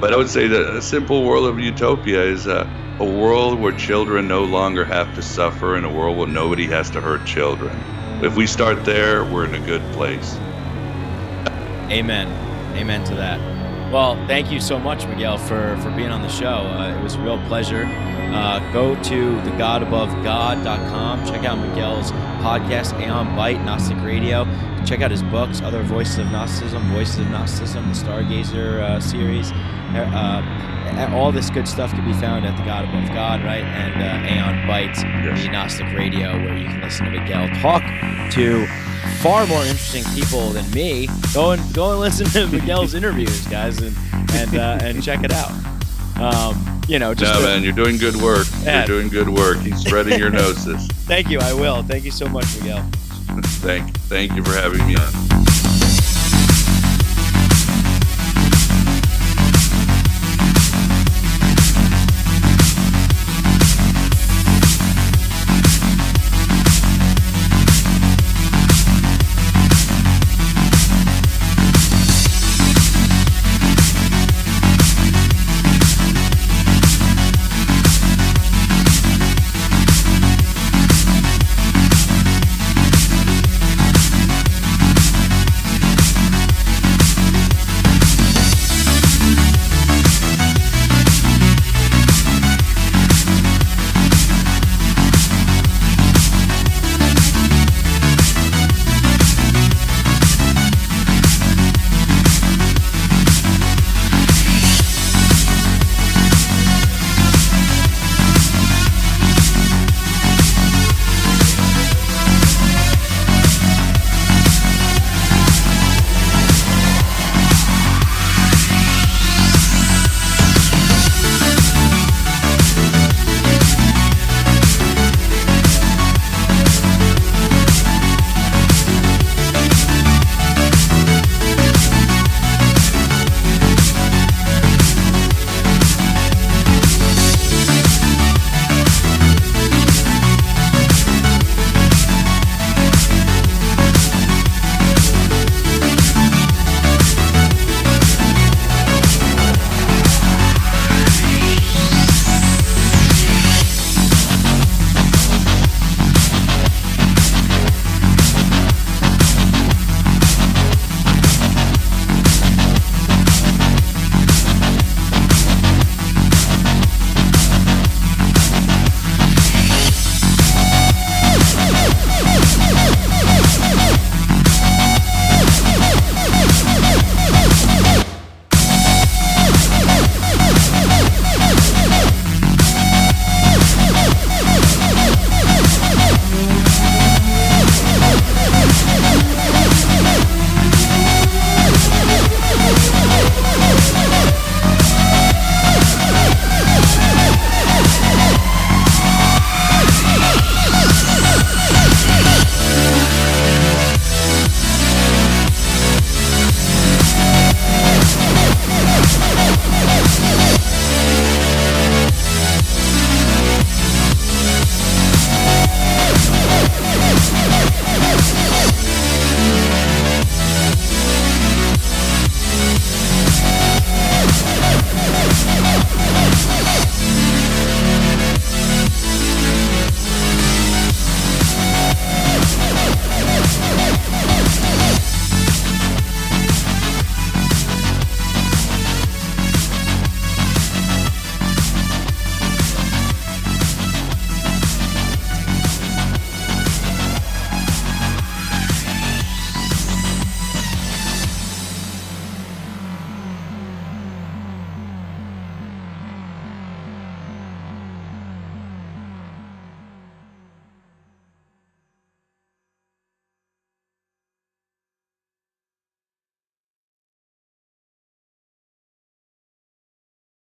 [0.00, 2.68] But I would say that a simple world of utopia is uh,
[2.98, 6.90] a world where children no longer have to suffer, and a world where nobody has
[6.90, 7.76] to hurt children.
[8.22, 10.36] If we start there, we're in a good place.
[11.90, 12.28] Amen.
[12.76, 13.40] Amen to that.
[13.94, 16.48] Well, thank you so much, Miguel, for, for being on the show.
[16.48, 17.84] Uh, it was a real pleasure.
[17.86, 21.24] Uh, go to thegodabovegod.com.
[21.24, 22.10] Check out Miguel's
[22.42, 24.46] podcast, Aeon Byte, Gnostic Radio.
[24.84, 29.50] Check out his books, Other Voices of Gnosticism, Voices of Gnosticism, the Stargazer uh, series.
[29.52, 33.64] Uh, all this good stuff can be found at The God Above God, right?
[33.64, 35.42] And uh, Aeon Byte, Yes.
[35.42, 37.82] the Gnostic Radio, where you can listen to Miguel talk
[38.32, 38.66] to
[39.22, 41.08] far more interesting people than me.
[41.32, 43.96] Go and go and listen to Miguel's interviews, guys, and
[44.34, 45.50] and uh, and check it out.
[46.20, 48.46] Um, you know, just no, to- man, you're doing good work.
[48.62, 48.78] Yeah.
[48.80, 49.58] You're doing good work.
[49.60, 50.86] He's spreading your gnosis.
[51.06, 51.38] thank you.
[51.40, 51.82] I will.
[51.82, 52.86] Thank you so much, Miguel.
[53.42, 55.63] Thank, thank you for having me on.